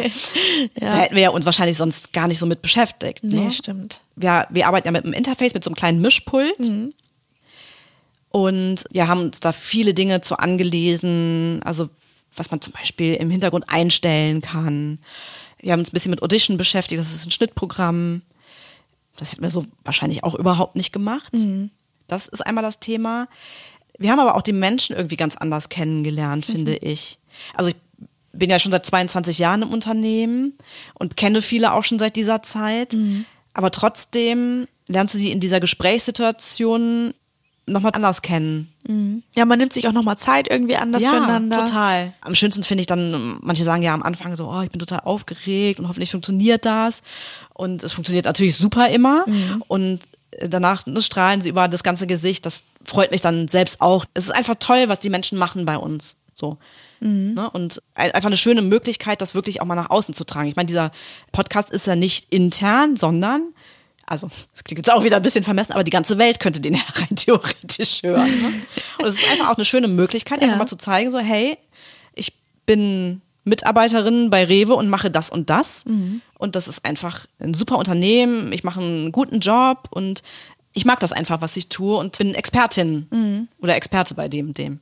Da 0.80 0.98
hätten 0.98 1.14
wir 1.16 1.22
ja 1.22 1.30
uns 1.30 1.44
wahrscheinlich 1.44 1.76
sonst 1.76 2.12
gar 2.12 2.28
nicht 2.28 2.38
so 2.38 2.46
mit 2.46 2.62
beschäftigt. 2.62 3.24
Nee, 3.24 3.44
ne? 3.44 3.50
stimmt. 3.50 4.00
Wir, 4.16 4.46
wir 4.50 4.66
arbeiten 4.66 4.86
ja 4.86 4.92
mit 4.92 5.04
einem 5.04 5.12
Interface, 5.12 5.52
mit 5.52 5.64
so 5.64 5.68
einem 5.68 5.76
kleinen 5.76 6.00
Mischpult. 6.00 6.58
Mhm. 6.58 6.94
Und 8.30 8.84
ja, 8.90 9.08
haben 9.08 9.20
uns 9.20 9.40
da 9.40 9.52
viele 9.52 9.92
Dinge 9.92 10.22
zu 10.22 10.38
angelesen, 10.38 11.60
also 11.64 11.90
was 12.34 12.50
man 12.50 12.62
zum 12.62 12.72
Beispiel 12.72 13.14
im 13.14 13.28
Hintergrund 13.28 13.68
einstellen 13.68 14.40
kann. 14.40 15.00
Wir 15.62 15.72
haben 15.72 15.80
uns 15.80 15.90
ein 15.90 15.94
bisschen 15.94 16.10
mit 16.10 16.22
Audition 16.22 16.58
beschäftigt, 16.58 17.00
das 17.00 17.14
ist 17.14 17.24
ein 17.26 17.30
Schnittprogramm. 17.30 18.22
Das 19.16 19.32
hätten 19.32 19.42
wir 19.42 19.50
so 19.50 19.64
wahrscheinlich 19.84 20.24
auch 20.24 20.34
überhaupt 20.34 20.76
nicht 20.76 20.92
gemacht. 20.92 21.32
Mhm. 21.32 21.70
Das 22.08 22.28
ist 22.28 22.40
einmal 22.40 22.64
das 22.64 22.80
Thema. 22.80 23.28
Wir 23.98 24.10
haben 24.10 24.20
aber 24.20 24.34
auch 24.34 24.42
die 24.42 24.52
Menschen 24.52 24.96
irgendwie 24.96 25.16
ganz 25.16 25.36
anders 25.36 25.68
kennengelernt, 25.68 26.48
mhm. 26.48 26.52
finde 26.52 26.76
ich. 26.76 27.18
Also 27.54 27.70
ich 27.70 27.76
bin 28.32 28.50
ja 28.50 28.58
schon 28.58 28.72
seit 28.72 28.86
22 28.86 29.38
Jahren 29.38 29.62
im 29.62 29.70
Unternehmen 29.70 30.54
und 30.94 31.16
kenne 31.16 31.42
viele 31.42 31.72
auch 31.72 31.84
schon 31.84 31.98
seit 31.98 32.16
dieser 32.16 32.42
Zeit. 32.42 32.94
Mhm. 32.94 33.24
Aber 33.54 33.70
trotzdem 33.70 34.66
lernst 34.88 35.14
du 35.14 35.18
sie 35.18 35.30
in 35.30 35.40
dieser 35.40 35.60
Gesprächssituation 35.60 37.14
nochmal 37.66 37.92
anders 37.94 38.22
kennen. 38.22 38.72
Mhm. 38.86 39.22
Ja, 39.36 39.44
man 39.44 39.58
nimmt 39.58 39.72
sich 39.72 39.86
auch 39.86 39.92
nochmal 39.92 40.18
Zeit 40.18 40.48
irgendwie 40.50 40.76
anders 40.76 41.02
ja, 41.02 41.10
füreinander. 41.10 41.64
total. 41.64 42.12
Am 42.20 42.34
schönsten 42.34 42.62
finde 42.62 42.80
ich 42.80 42.86
dann, 42.86 43.38
manche 43.40 43.64
sagen 43.64 43.82
ja 43.82 43.94
am 43.94 44.02
Anfang 44.02 44.34
so, 44.36 44.48
oh, 44.48 44.60
ich 44.62 44.70
bin 44.70 44.80
total 44.80 45.00
aufgeregt 45.00 45.78
und 45.78 45.88
hoffentlich 45.88 46.10
funktioniert 46.10 46.64
das. 46.64 47.02
Und 47.54 47.82
es 47.82 47.92
funktioniert 47.92 48.24
natürlich 48.24 48.56
super 48.56 48.88
immer. 48.88 49.24
Mhm. 49.26 49.62
Und 49.68 50.00
danach 50.40 50.86
ne, 50.86 51.00
strahlen 51.02 51.40
sie 51.40 51.48
über 51.48 51.68
das 51.68 51.82
ganze 51.82 52.06
Gesicht. 52.06 52.46
Das 52.46 52.64
freut 52.84 53.10
mich 53.10 53.20
dann 53.20 53.48
selbst 53.48 53.80
auch. 53.80 54.04
Es 54.14 54.24
ist 54.24 54.34
einfach 54.34 54.56
toll, 54.58 54.84
was 54.88 55.00
die 55.00 55.10
Menschen 55.10 55.38
machen 55.38 55.64
bei 55.64 55.76
uns. 55.76 56.16
So. 56.34 56.58
Mhm. 57.00 57.34
Ne? 57.34 57.50
Und 57.50 57.82
einfach 57.94 58.26
eine 58.26 58.36
schöne 58.36 58.62
Möglichkeit, 58.62 59.20
das 59.20 59.34
wirklich 59.34 59.60
auch 59.60 59.66
mal 59.66 59.74
nach 59.74 59.90
außen 59.90 60.14
zu 60.14 60.24
tragen. 60.24 60.48
Ich 60.48 60.56
meine, 60.56 60.66
dieser 60.66 60.90
Podcast 61.30 61.70
ist 61.70 61.86
ja 61.86 61.96
nicht 61.96 62.32
intern, 62.32 62.96
sondern 62.96 63.42
also 64.12 64.28
das 64.28 64.62
klingt 64.62 64.78
jetzt 64.78 64.92
auch 64.92 65.04
wieder 65.04 65.16
ein 65.16 65.22
bisschen 65.22 65.42
vermessen, 65.42 65.72
aber 65.72 65.84
die 65.84 65.90
ganze 65.90 66.18
Welt 66.18 66.38
könnte 66.38 66.60
den 66.60 66.74
ja 66.74 66.82
rein 66.94 67.16
theoretisch 67.16 68.02
hören. 68.02 68.28
Ne? 68.28 68.52
Und 68.98 69.06
es 69.06 69.14
ist 69.14 69.30
einfach 69.30 69.48
auch 69.48 69.56
eine 69.56 69.64
schöne 69.64 69.88
Möglichkeit, 69.88 70.40
einfach 70.42 70.52
ja. 70.52 70.58
mal 70.58 70.66
zu 70.66 70.76
zeigen, 70.76 71.10
so 71.10 71.18
hey, 71.18 71.56
ich 72.14 72.34
bin 72.66 73.22
Mitarbeiterin 73.44 74.28
bei 74.28 74.44
Rewe 74.44 74.74
und 74.74 74.90
mache 74.90 75.10
das 75.10 75.30
und 75.30 75.48
das. 75.48 75.86
Mhm. 75.86 76.20
Und 76.38 76.56
das 76.56 76.68
ist 76.68 76.84
einfach 76.84 77.26
ein 77.40 77.54
super 77.54 77.78
Unternehmen, 77.78 78.52
ich 78.52 78.64
mache 78.64 78.80
einen 78.80 79.12
guten 79.12 79.40
Job 79.40 79.88
und 79.90 80.22
ich 80.74 80.84
mag 80.84 81.00
das 81.00 81.12
einfach, 81.12 81.40
was 81.40 81.56
ich 81.56 81.68
tue 81.68 81.96
und 81.96 82.16
bin 82.18 82.34
Expertin 82.34 83.06
mhm. 83.10 83.31
Oder 83.60 83.76
Experte 83.76 84.14
bei 84.14 84.28
dem 84.28 84.48
und 84.48 84.58
dem. 84.58 84.80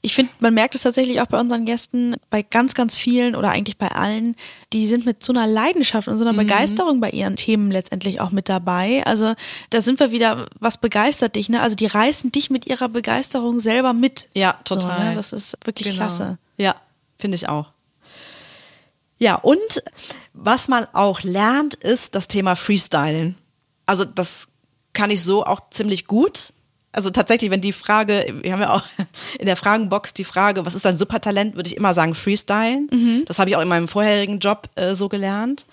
Ich 0.00 0.14
finde, 0.14 0.32
man 0.40 0.54
merkt 0.54 0.74
es 0.74 0.82
tatsächlich 0.82 1.20
auch 1.20 1.26
bei 1.26 1.38
unseren 1.38 1.64
Gästen, 1.64 2.16
bei 2.30 2.42
ganz, 2.42 2.74
ganz 2.74 2.96
vielen 2.96 3.36
oder 3.36 3.50
eigentlich 3.50 3.76
bei 3.76 3.88
allen, 3.88 4.34
die 4.72 4.86
sind 4.86 5.06
mit 5.06 5.22
so 5.22 5.32
einer 5.32 5.46
Leidenschaft 5.46 6.08
und 6.08 6.16
so 6.16 6.24
einer 6.24 6.32
mhm. 6.32 6.38
Begeisterung 6.38 7.00
bei 7.00 7.10
ihren 7.10 7.36
Themen 7.36 7.70
letztendlich 7.70 8.20
auch 8.20 8.30
mit 8.30 8.48
dabei. 8.48 9.02
Also 9.04 9.34
da 9.70 9.80
sind 9.80 10.00
wir 10.00 10.10
wieder, 10.10 10.46
was 10.58 10.78
begeistert 10.78 11.36
dich, 11.36 11.48
ne? 11.48 11.60
Also 11.60 11.76
die 11.76 11.86
reißen 11.86 12.32
dich 12.32 12.50
mit 12.50 12.66
ihrer 12.66 12.88
Begeisterung 12.88 13.60
selber 13.60 13.92
mit. 13.92 14.28
Ja, 14.34 14.54
total. 14.64 14.98
So, 14.98 15.04
ne? 15.04 15.14
Das 15.14 15.32
ist 15.32 15.56
wirklich 15.64 15.88
genau. 15.88 15.98
klasse. 15.98 16.38
Ja, 16.56 16.74
finde 17.18 17.36
ich 17.36 17.48
auch. 17.48 17.72
Ja, 19.18 19.34
und 19.34 19.82
was 20.32 20.68
man 20.68 20.86
auch 20.92 21.22
lernt, 21.22 21.74
ist 21.74 22.14
das 22.14 22.28
Thema 22.28 22.54
Freestylen. 22.54 23.36
Also 23.86 24.04
das 24.04 24.48
kann 24.92 25.10
ich 25.10 25.22
so 25.22 25.44
auch 25.44 25.70
ziemlich 25.70 26.06
gut 26.06 26.52
also 26.92 27.10
tatsächlich, 27.10 27.50
wenn 27.50 27.60
die 27.60 27.72
Frage, 27.72 28.34
wir 28.42 28.52
haben 28.52 28.60
ja 28.60 28.74
auch 28.74 28.82
in 29.38 29.46
der 29.46 29.56
Fragenbox 29.56 30.14
die 30.14 30.24
Frage, 30.24 30.64
was 30.64 30.74
ist 30.74 30.84
dein 30.84 30.98
Supertalent, 30.98 31.54
würde 31.54 31.68
ich 31.68 31.76
immer 31.76 31.94
sagen 31.94 32.14
Freestylen. 32.14 32.88
Mhm. 32.90 33.24
Das 33.26 33.38
habe 33.38 33.50
ich 33.50 33.56
auch 33.56 33.62
in 33.62 33.68
meinem 33.68 33.88
vorherigen 33.88 34.38
Job 34.38 34.68
äh, 34.74 34.94
so 34.94 35.08
gelernt. 35.08 35.66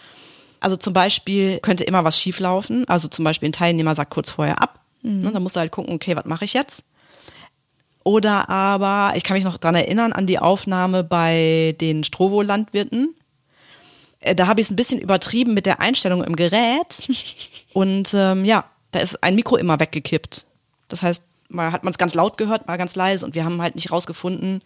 Also 0.59 0.77
zum 0.77 0.93
Beispiel 0.93 1.59
könnte 1.59 1.83
immer 1.83 2.03
was 2.03 2.19
schieflaufen. 2.19 2.87
Also 2.87 3.07
zum 3.07 3.23
Beispiel 3.23 3.49
ein 3.49 3.53
Teilnehmer 3.53 3.95
sagt 3.95 4.11
kurz 4.11 4.31
vorher 4.31 4.61
ab. 4.61 4.79
Mhm. 5.03 5.21
Ne, 5.21 5.31
dann 5.31 5.43
musst 5.43 5.55
du 5.55 5.59
halt 5.59 5.71
gucken, 5.71 5.93
okay, 5.93 6.15
was 6.15 6.25
mache 6.25 6.45
ich 6.45 6.53
jetzt? 6.53 6.83
Oder 8.03 8.49
aber, 8.49 9.13
ich 9.15 9.23
kann 9.23 9.35
mich 9.35 9.45
noch 9.45 9.57
dran 9.57 9.73
erinnern 9.73 10.13
an 10.13 10.27
die 10.27 10.37
Aufnahme 10.37 11.03
bei 11.03 11.75
den 11.81 12.03
Strovo-Landwirten. 12.03 13.15
Äh, 14.19 14.35
da 14.35 14.47
habe 14.47 14.61
ich 14.61 14.67
es 14.67 14.71
ein 14.71 14.75
bisschen 14.75 14.99
übertrieben 14.99 15.53
mit 15.53 15.65
der 15.65 15.79
Einstellung 15.79 16.23
im 16.23 16.35
Gerät. 16.35 17.09
Und 17.73 18.13
ähm, 18.13 18.45
ja, 18.45 18.65
da 18.91 18.99
ist 18.99 19.23
ein 19.23 19.35
Mikro 19.35 19.55
immer 19.55 19.79
weggekippt. 19.79 20.45
Das 20.87 21.03
heißt, 21.03 21.23
mal 21.49 21.71
hat 21.71 21.83
man 21.83 21.91
es 21.91 21.97
ganz 21.97 22.13
laut 22.13 22.37
gehört, 22.37 22.67
mal 22.67 22.77
ganz 22.77 22.95
leise 22.95 23.25
und 23.25 23.35
wir 23.35 23.45
haben 23.45 23.61
halt 23.61 23.75
nicht 23.75 23.91
rausgefunden, 23.91 24.61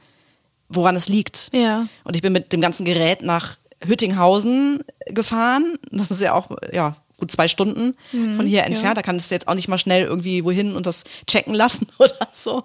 woran 0.69 0.95
es 0.95 1.09
liegt. 1.09 1.49
Ja. 1.53 1.87
Und 2.03 2.15
ich 2.15 2.21
bin 2.21 2.33
mit 2.33 2.53
dem 2.53 2.61
ganzen 2.61 2.85
Gerät 2.85 3.21
nach 3.21 3.57
Hüttinghausen 3.85 4.83
gefahren. 5.07 5.77
Das 5.91 6.11
ist 6.11 6.21
ja 6.21 6.33
auch, 6.33 6.51
ja, 6.71 6.95
gut 7.17 7.31
zwei 7.31 7.47
Stunden 7.47 7.95
von 8.11 8.45
hier 8.45 8.63
entfernt. 8.63 8.97
Da 8.97 9.01
kannst 9.01 9.29
du 9.29 9.35
jetzt 9.35 9.47
auch 9.47 9.55
nicht 9.55 9.67
mal 9.67 9.77
schnell 9.77 10.05
irgendwie 10.05 10.43
wohin 10.43 10.75
und 10.75 10.85
das 10.85 11.03
checken 11.27 11.53
lassen 11.53 11.87
oder 11.97 12.27
so. 12.33 12.63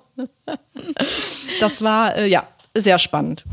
Das 1.61 1.83
war, 1.83 2.17
äh, 2.17 2.27
ja, 2.29 2.47
sehr 2.77 2.99
spannend. 2.99 3.45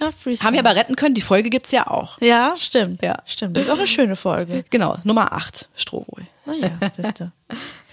ja 0.00 0.10
Freestyle. 0.10 0.46
Haben 0.46 0.54
wir 0.54 0.60
aber 0.60 0.76
retten 0.76 0.96
können, 0.96 1.14
die 1.14 1.22
Folge 1.22 1.50
gibt's 1.50 1.70
ja 1.70 1.86
auch. 1.86 2.20
Ja, 2.20 2.54
stimmt. 2.56 3.02
Ja. 3.02 3.22
Stimmt. 3.24 3.56
Das 3.56 3.64
ist 3.64 3.70
auch 3.70 3.78
eine 3.78 3.86
schöne 3.86 4.16
Folge. 4.16 4.64
Genau, 4.70 4.96
Nummer 5.04 5.32
8, 5.32 5.68
Strohwohl. 5.76 6.26
Naja, 6.46 6.70
siehste. 6.96 7.32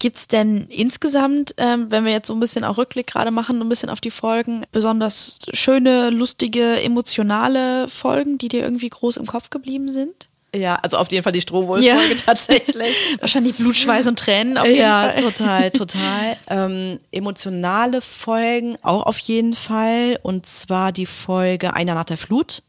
Gibt's 0.00 0.26
denn 0.28 0.64
insgesamt, 0.68 1.54
ähm, 1.58 1.90
wenn 1.90 2.06
wir 2.06 2.12
jetzt 2.12 2.28
so 2.28 2.32
ein 2.32 2.40
bisschen 2.40 2.64
auch 2.64 2.78
Rückblick 2.78 3.06
gerade 3.06 3.30
machen, 3.30 3.60
ein 3.60 3.68
bisschen 3.68 3.90
auf 3.90 4.00
die 4.00 4.10
Folgen, 4.10 4.64
besonders 4.72 5.38
schöne, 5.52 6.08
lustige, 6.08 6.82
emotionale 6.82 7.86
Folgen, 7.86 8.38
die 8.38 8.48
dir 8.48 8.62
irgendwie 8.62 8.88
groß 8.88 9.18
im 9.18 9.26
Kopf 9.26 9.50
geblieben 9.50 9.88
sind? 9.88 10.30
Ja, 10.56 10.76
also 10.76 10.96
auf 10.96 11.12
jeden 11.12 11.22
Fall 11.22 11.32
die 11.32 11.42
Strohwohl-Folge 11.42 12.16
tatsächlich. 12.26 12.96
Wahrscheinlich 13.20 13.58
Blut, 13.58 13.76
Schweiß 13.76 14.06
und 14.06 14.18
Tränen 14.18 14.56
auf 14.56 14.66
jeden 14.66 14.80
ja, 14.80 15.12
Fall. 15.12 15.22
total, 15.22 15.70
total. 15.70 16.36
Ähm, 16.48 16.98
emotionale 17.12 18.00
Folgen 18.00 18.78
auch 18.82 19.04
auf 19.04 19.18
jeden 19.18 19.52
Fall. 19.52 20.18
Und 20.22 20.46
zwar 20.46 20.92
die 20.92 21.06
Folge 21.06 21.74
Einer 21.74 21.94
nach 21.94 22.04
der 22.04 22.16
Flut. 22.16 22.62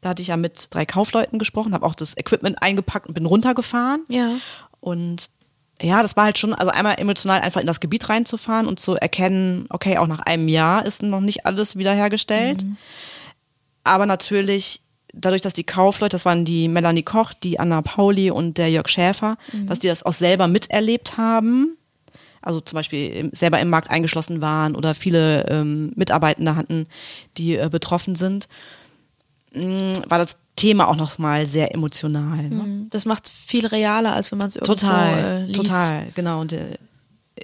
Da 0.00 0.08
hatte 0.10 0.20
ich 0.20 0.28
ja 0.28 0.36
mit 0.36 0.66
drei 0.70 0.84
Kaufleuten 0.84 1.38
gesprochen, 1.38 1.74
habe 1.74 1.86
auch 1.86 1.94
das 1.94 2.16
Equipment 2.16 2.60
eingepackt 2.60 3.06
und 3.06 3.14
bin 3.14 3.24
runtergefahren. 3.24 4.04
Ja. 4.08 4.32
Und 4.80 5.30
ja, 5.82 6.02
das 6.02 6.16
war 6.16 6.24
halt 6.24 6.38
schon, 6.38 6.54
also 6.54 6.70
einmal 6.70 6.94
emotional 6.98 7.40
einfach 7.40 7.60
in 7.60 7.66
das 7.66 7.80
Gebiet 7.80 8.08
reinzufahren 8.08 8.66
und 8.66 8.78
zu 8.78 8.94
erkennen, 8.94 9.66
okay, 9.70 9.98
auch 9.98 10.06
nach 10.06 10.20
einem 10.20 10.48
Jahr 10.48 10.86
ist 10.86 11.02
noch 11.02 11.20
nicht 11.20 11.46
alles 11.46 11.76
wiederhergestellt. 11.76 12.64
Aber 13.82 14.06
natürlich, 14.06 14.80
dadurch, 15.12 15.42
dass 15.42 15.52
die 15.52 15.64
Kaufleute, 15.64 16.14
das 16.14 16.24
waren 16.24 16.44
die 16.44 16.68
Melanie 16.68 17.02
Koch, 17.02 17.32
die 17.34 17.58
Anna 17.58 17.82
Pauli 17.82 18.30
und 18.30 18.56
der 18.56 18.70
Jörg 18.70 18.88
Schäfer, 18.88 19.36
dass 19.66 19.80
die 19.80 19.88
das 19.88 20.04
auch 20.04 20.12
selber 20.12 20.46
miterlebt 20.48 21.16
haben. 21.16 21.76
Also 22.40 22.60
zum 22.60 22.76
Beispiel 22.76 23.30
selber 23.32 23.58
im 23.60 23.70
Markt 23.70 23.90
eingeschlossen 23.90 24.40
waren 24.42 24.76
oder 24.76 24.94
viele 24.94 25.46
ähm, 25.48 25.92
Mitarbeitende 25.96 26.56
hatten, 26.56 26.86
die 27.36 27.56
äh, 27.56 27.68
betroffen 27.70 28.14
sind, 28.16 28.48
mh, 29.52 30.02
war 30.08 30.18
das 30.18 30.36
Thema 30.64 30.88
auch 30.88 30.96
nochmal 30.96 31.46
sehr 31.46 31.74
emotional. 31.74 32.48
Ne? 32.48 32.86
Das 32.90 33.04
macht 33.04 33.28
viel 33.28 33.66
realer, 33.66 34.14
als 34.14 34.30
wenn 34.30 34.38
man 34.38 34.48
es 34.48 34.56
irgendwo 34.56 34.72
äh, 34.72 34.76
Total, 34.76 35.44
liest. 35.44 35.60
total, 35.60 36.06
genau. 36.14 36.40
Und 36.40 36.52
äh, 36.52 36.78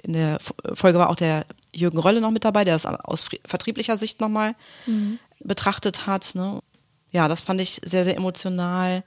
in 0.03 0.13
der 0.13 0.39
Folge 0.73 0.97
war 0.97 1.09
auch 1.09 1.15
der 1.15 1.45
Jürgen 1.73 1.99
Rölle 1.99 2.19
noch 2.21 2.31
mit 2.31 2.43
dabei, 2.43 2.63
der 2.63 2.73
das 2.75 2.85
aus 2.85 3.27
vertrieblicher 3.45 3.97
Sicht 3.97 4.19
nochmal 4.21 4.55
betrachtet 5.39 6.07
hat. 6.07 6.31
Ne? 6.33 6.61
Ja, 7.11 7.27
das 7.27 7.41
fand 7.41 7.61
ich 7.61 7.79
sehr, 7.83 8.03
sehr 8.03 8.17
emotional. 8.17 9.03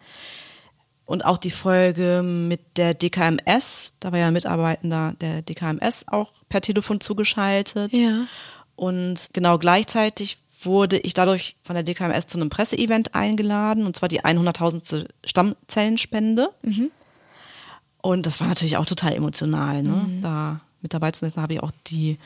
Und 1.07 1.25
auch 1.25 1.39
die 1.39 1.51
Folge 1.51 2.23
mit 2.23 2.61
der 2.77 2.95
DKMS, 2.95 3.95
da 4.01 4.13
war 4.13 4.19
ja 4.19 4.29
ein 4.29 4.33
Mitarbeitender 4.33 5.15
der 5.21 5.43
DKMS 5.43 6.05
auch 6.07 6.33
per 6.49 6.61
Telefon 6.61 7.01
zugeschaltet. 7.01 7.93
Ja. 7.93 8.27
Und 8.77 9.29
genau 9.33 9.59
gleichzeitig 9.59 10.39
wurde 10.65 10.99
ich 10.99 11.15
dadurch 11.15 11.57
von 11.63 11.75
der 11.75 11.83
DKMS 11.83 12.27
zu 12.27 12.39
einem 12.39 12.51
Presseevent 12.51 13.15
eingeladen, 13.15 13.87
und 13.87 13.97
zwar 13.97 14.09
die 14.09 14.23
100.000. 14.23 15.07
Stammzellenspende. 15.25 16.51
Und 18.03 18.27
das 18.27 18.41
war 18.41 18.49
natürlich 18.49 18.77
auch 18.77 18.87
total 18.87 19.15
emotional, 19.15 19.83
ne? 19.83 20.07
da 20.21 20.61
mit 20.83 20.93
dabei 20.93 21.11
zu 21.11 21.21
sein. 21.21 21.33
Da 21.35 21.43
habe 21.43 21.55
ich 21.55 21.63
auch 21.63 21.73
die 21.87 22.19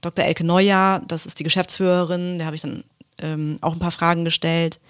Dr. 0.00 0.24
Elke 0.24 0.44
Neujahr, 0.44 1.00
das 1.00 1.24
ist 1.24 1.38
die 1.38 1.44
Geschäftsführerin, 1.44 2.36
der 2.38 2.46
habe 2.46 2.56
ich 2.56 2.62
dann 2.62 2.84
ähm, 3.18 3.56
auch 3.62 3.72
ein 3.72 3.78
paar 3.78 3.90
Fragen 3.90 4.24
gestellt. 4.24 4.80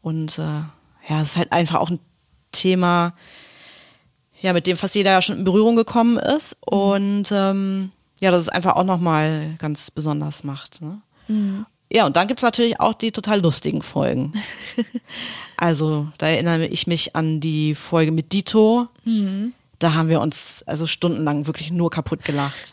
Und 0.00 0.38
äh, 0.38 0.42
ja, 1.08 1.20
es 1.20 1.30
ist 1.30 1.36
halt 1.36 1.52
einfach 1.52 1.76
auch 1.80 1.90
ein 1.90 2.00
Thema, 2.52 3.14
ja, 4.40 4.52
mit 4.52 4.66
dem 4.66 4.76
fast 4.76 4.94
jeder 4.94 5.12
ja 5.12 5.22
schon 5.22 5.38
in 5.38 5.44
Berührung 5.44 5.76
gekommen 5.76 6.16
ist. 6.16 6.56
Und 6.60 7.30
ähm, 7.32 7.92
ja, 8.20 8.30
das 8.30 8.42
es 8.42 8.48
einfach 8.48 8.76
auch 8.76 8.84
nochmal 8.84 9.56
ganz 9.58 9.90
besonders 9.90 10.42
macht. 10.42 10.80
Ne? 10.80 11.02
Ja, 11.92 12.06
und 12.06 12.16
dann 12.16 12.26
gibt's 12.26 12.42
natürlich 12.42 12.80
auch 12.80 12.94
die 12.94 13.12
total 13.12 13.40
lustigen 13.40 13.80
Folgen. 13.82 14.32
also, 15.56 16.08
da 16.18 16.26
erinnere 16.28 16.66
ich 16.66 16.86
mich 16.86 17.14
an 17.14 17.40
die 17.40 17.74
Folge 17.74 18.12
mit 18.12 18.32
Dito. 18.32 18.88
Da 19.78 19.94
haben 19.94 20.08
wir 20.08 20.20
uns 20.20 20.64
also 20.66 20.86
stundenlang 20.86 21.46
wirklich 21.46 21.70
nur 21.70 21.90
kaputt 21.90 22.24
gelacht. 22.24 22.72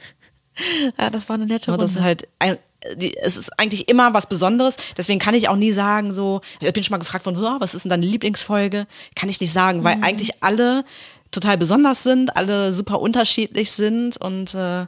ja, 0.97 1.09
das 1.11 1.29
war 1.29 1.35
eine 1.35 1.45
nette 1.45 1.69
Ne, 1.69 1.77
Runde. 1.77 1.85
Das 1.85 1.95
ist 1.95 2.01
halt, 2.01 2.27
ein, 2.39 2.57
die, 2.95 3.15
es 3.17 3.37
ist 3.37 3.59
eigentlich 3.59 3.87
immer 3.87 4.13
was 4.15 4.27
Besonderes. 4.27 4.75
Deswegen 4.97 5.19
kann 5.19 5.35
ich 5.35 5.47
auch 5.47 5.55
nie 5.57 5.71
sagen, 5.73 6.11
so, 6.11 6.41
ich 6.59 6.73
bin 6.73 6.83
schon 6.83 6.93
mal 6.93 6.97
gefragt 6.97 7.25
worden, 7.25 7.37
"Oh, 7.39 7.59
was 7.59 7.75
ist 7.75 7.83
denn 7.83 7.89
deine 7.91 8.05
Lieblingsfolge? 8.05 8.87
Kann 9.15 9.29
ich 9.29 9.39
nicht 9.39 9.53
sagen, 9.53 9.83
weil 9.83 9.97
eigentlich 10.01 10.43
alle 10.43 10.85
total 11.29 11.57
besonders 11.57 12.03
sind, 12.03 12.35
alle 12.35 12.73
super 12.73 12.99
unterschiedlich 12.99 13.71
sind 13.71 14.17
und 14.17 14.53
äh, 14.55 14.85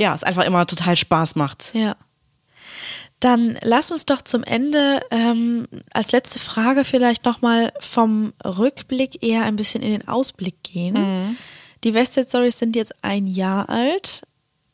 ja, 0.00 0.14
es 0.14 0.22
einfach 0.22 0.44
immer 0.44 0.66
total 0.66 0.96
Spaß 0.96 1.34
macht. 1.34 1.74
Ja. 1.74 1.96
Dann 3.20 3.58
lass 3.62 3.90
uns 3.90 4.06
doch 4.06 4.22
zum 4.22 4.44
Ende 4.44 5.00
ähm, 5.10 5.66
als 5.92 6.12
letzte 6.12 6.38
Frage 6.38 6.84
vielleicht 6.84 7.24
nochmal 7.24 7.72
vom 7.80 8.32
Rückblick 8.44 9.22
eher 9.22 9.42
ein 9.42 9.56
bisschen 9.56 9.82
in 9.82 9.90
den 9.90 10.06
Ausblick 10.06 10.62
gehen. 10.62 11.36
Die 11.84 11.94
Westside 11.94 12.26
Stories 12.28 12.58
sind 12.58 12.76
jetzt 12.76 12.94
ein 13.02 13.26
Jahr 13.26 13.68
alt. 13.68 14.22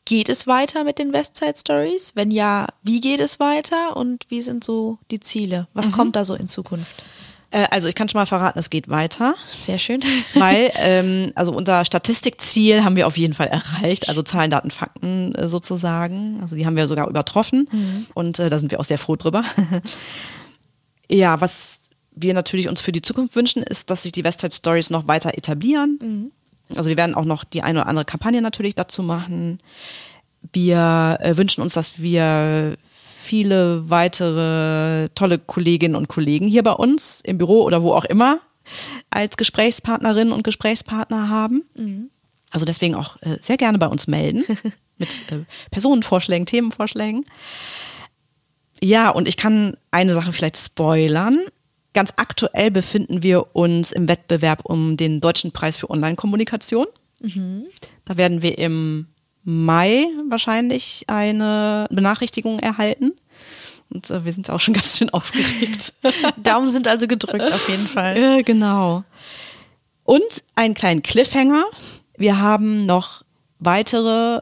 Geht 0.05 0.29
es 0.29 0.45
weiter 0.45 0.83
mit 0.83 0.99
den 0.99 1.13
Westside 1.13 1.55
Stories? 1.57 2.11
Wenn 2.15 2.29
ja, 2.29 2.67
wie 2.83 3.01
geht 3.01 3.19
es 3.19 3.39
weiter 3.39 3.97
und 3.97 4.25
wie 4.29 4.43
sind 4.43 4.63
so 4.63 4.99
die 5.09 5.19
Ziele? 5.19 5.67
Was 5.73 5.91
kommt 5.91 6.15
da 6.15 6.25
so 6.25 6.35
in 6.35 6.47
Zukunft? 6.47 7.03
Äh, 7.51 7.67
also 7.71 7.87
ich 7.87 7.95
kann 7.95 8.09
schon 8.09 8.19
mal 8.19 8.25
verraten, 8.25 8.59
es 8.59 8.69
geht 8.69 8.89
weiter. 8.89 9.35
Sehr 9.61 9.79
schön. 9.79 10.01
Weil, 10.33 10.71
ähm, 10.75 11.31
also 11.35 11.51
unser 11.51 11.85
Statistikziel 11.85 12.83
haben 12.83 12.95
wir 12.95 13.07
auf 13.07 13.17
jeden 13.17 13.33
Fall 13.33 13.47
erreicht, 13.47 14.09
also 14.09 14.21
Zahlen, 14.21 14.51
Daten, 14.51 14.71
Fakten 14.71 15.35
äh, 15.35 15.47
sozusagen. 15.47 16.39
Also 16.41 16.55
die 16.55 16.65
haben 16.65 16.75
wir 16.75 16.87
sogar 16.87 17.07
übertroffen 17.07 18.07
und 18.13 18.39
äh, 18.39 18.49
da 18.49 18.59
sind 18.59 18.71
wir 18.71 18.79
auch 18.79 18.85
sehr 18.85 18.97
froh 18.97 19.15
drüber. 19.15 19.43
ja, 21.09 21.39
was 21.41 21.81
wir 22.15 22.33
natürlich 22.33 22.69
uns 22.69 22.81
für 22.81 22.91
die 22.91 23.01
Zukunft 23.01 23.35
wünschen, 23.35 23.61
ist, 23.61 23.89
dass 23.89 24.03
sich 24.03 24.11
die 24.11 24.23
Westside 24.23 24.53
Stories 24.53 24.89
noch 24.89 25.07
weiter 25.07 25.37
etablieren. 25.37 26.31
Also 26.73 26.89
wir 26.89 26.97
werden 26.97 27.15
auch 27.15 27.25
noch 27.25 27.43
die 27.43 27.61
eine 27.61 27.79
oder 27.79 27.89
andere 27.89 28.05
Kampagne 28.05 28.41
natürlich 28.41 28.75
dazu 28.75 29.03
machen. 29.03 29.59
Wir 30.53 31.17
äh, 31.21 31.37
wünschen 31.37 31.61
uns, 31.61 31.73
dass 31.73 32.01
wir 32.01 32.77
viele 33.25 33.89
weitere 33.89 35.09
tolle 35.15 35.39
Kolleginnen 35.39 35.95
und 35.95 36.07
Kollegen 36.07 36.47
hier 36.47 36.63
bei 36.63 36.71
uns 36.71 37.21
im 37.23 37.37
Büro 37.37 37.63
oder 37.63 37.81
wo 37.83 37.93
auch 37.93 38.05
immer 38.05 38.39
als 39.09 39.37
Gesprächspartnerinnen 39.37 40.33
und 40.33 40.43
Gesprächspartner 40.43 41.29
haben. 41.29 41.63
Also 42.51 42.65
deswegen 42.65 42.95
auch 42.95 43.21
äh, 43.21 43.37
sehr 43.41 43.57
gerne 43.57 43.77
bei 43.77 43.87
uns 43.87 44.07
melden 44.07 44.45
mit 44.97 45.31
äh, 45.31 45.43
Personenvorschlägen, 45.71 46.45
Themenvorschlägen. 46.45 47.25
Ja, 48.81 49.09
und 49.09 49.27
ich 49.27 49.37
kann 49.37 49.77
eine 49.91 50.13
Sache 50.13 50.31
vielleicht 50.31 50.57
spoilern. 50.57 51.39
Ganz 51.93 52.13
aktuell 52.17 52.71
befinden 52.71 53.23
wir 53.23 53.55
uns 53.55 53.91
im 53.91 54.07
Wettbewerb 54.07 54.65
um 54.65 54.97
den 54.97 55.21
Deutschen 55.21 55.51
Preis 55.51 55.77
für 55.77 55.89
Online-Kommunikation. 55.89 56.87
Da 58.05 58.17
werden 58.17 58.41
wir 58.41 58.57
im 58.57 59.07
Mai 59.45 60.07
wahrscheinlich 60.27 61.05
eine 61.07 61.87
Benachrichtigung 61.91 62.59
erhalten. 62.59 63.13
Und 63.89 64.09
äh, 64.09 64.25
wir 64.25 64.33
sind 64.33 64.49
auch 64.49 64.59
schon 64.59 64.73
ganz 64.73 64.97
schön 64.97 65.09
aufgeregt. 65.11 65.93
Daumen 66.37 66.67
sind 66.67 66.87
also 66.87 67.07
gedrückt 67.07 67.53
auf 67.53 67.69
jeden 67.69 67.85
Fall. 67.85 68.19
Ja, 68.19 68.41
genau. 68.41 69.03
Und 70.03 70.43
einen 70.55 70.73
kleinen 70.73 71.03
Cliffhanger. 71.03 71.65
Wir 72.17 72.39
haben 72.39 72.85
noch 72.85 73.23
weitere 73.59 74.41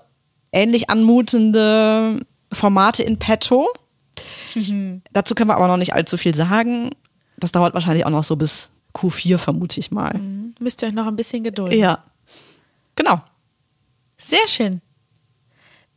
ähnlich 0.51 0.89
anmutende 0.89 2.19
Formate 2.51 3.03
in 3.03 3.19
petto. 3.19 3.67
Dazu 5.11 5.35
können 5.35 5.49
wir 5.49 5.55
aber 5.55 5.67
noch 5.67 5.77
nicht 5.77 5.93
allzu 5.93 6.17
viel 6.17 6.35
sagen. 6.35 6.91
Das 7.37 7.51
dauert 7.51 7.73
wahrscheinlich 7.73 8.05
auch 8.05 8.11
noch 8.11 8.23
so 8.23 8.35
bis 8.35 8.69
Q4, 8.93 9.37
vermute 9.37 9.79
ich 9.79 9.91
mal. 9.91 10.19
Müsst 10.59 10.81
ihr 10.81 10.87
euch 10.87 10.93
noch 10.93 11.07
ein 11.07 11.15
bisschen 11.15 11.43
gedulden. 11.43 11.77
Ja. 11.77 12.03
Genau. 12.95 13.21
Sehr 14.17 14.47
schön. 14.47 14.81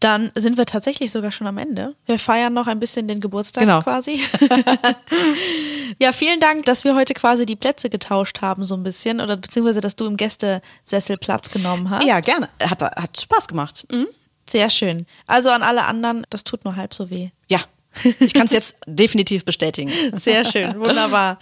Dann 0.01 0.31
sind 0.35 0.59
wir 0.59 0.67
tatsächlich 0.67 1.11
sogar 1.11 1.33
schon 1.33 1.47
am 1.47 1.57
Ende. 1.57 1.95
Wir 2.05 2.19
feiern 2.19 2.53
noch 2.53 2.67
ein 2.67 2.79
bisschen 2.79 3.09
den 3.09 3.21
Geburtstag 3.21 3.63
Genau. 3.63 3.81
quasi. 3.83 4.21
ja, 5.99 6.13
vielen 6.13 6.39
Dank, 6.39 6.67
dass 6.67 6.85
wir 6.85 6.95
heute 6.95 7.15
quasi 7.15 7.47
die 7.47 7.57
Plätze 7.57 7.89
getauscht 7.89 8.43
haben, 8.43 8.65
so 8.65 8.75
ein 8.75 8.83
bisschen. 8.83 9.21
Oder 9.23 9.37
beziehungsweise, 9.39 9.81
dass 9.81 9.97
du 9.97 10.05
im 10.07 10.19
Gästesessel 10.19 11.17
Platz 11.17 11.51
genommen 11.51 11.89
hast. 11.89 12.05
Ja, 12.05 12.21
gerne. 12.21 12.49
Hat, 12.63 12.83
hat 12.83 13.19
Spaß 13.21 13.49
gemacht. 13.49 13.87
Mhm. 13.91 14.07
Sehr 14.49 14.69
schön. 14.71 15.07
Also 15.27 15.51
an 15.51 15.63
alle 15.63 15.85
anderen, 15.85 16.27
das 16.31 16.45
tut 16.45 16.65
nur 16.65 16.77
halb 16.77 16.93
so 16.95 17.09
weh. 17.11 17.31
Ja. 17.49 17.61
Ich 18.21 18.35
kann 18.35 18.47
es 18.47 18.53
jetzt 18.53 18.77
definitiv 18.87 19.45
bestätigen. 19.47 19.91
Sehr 20.13 20.45
schön, 20.45 20.79
wunderbar. 20.79 21.39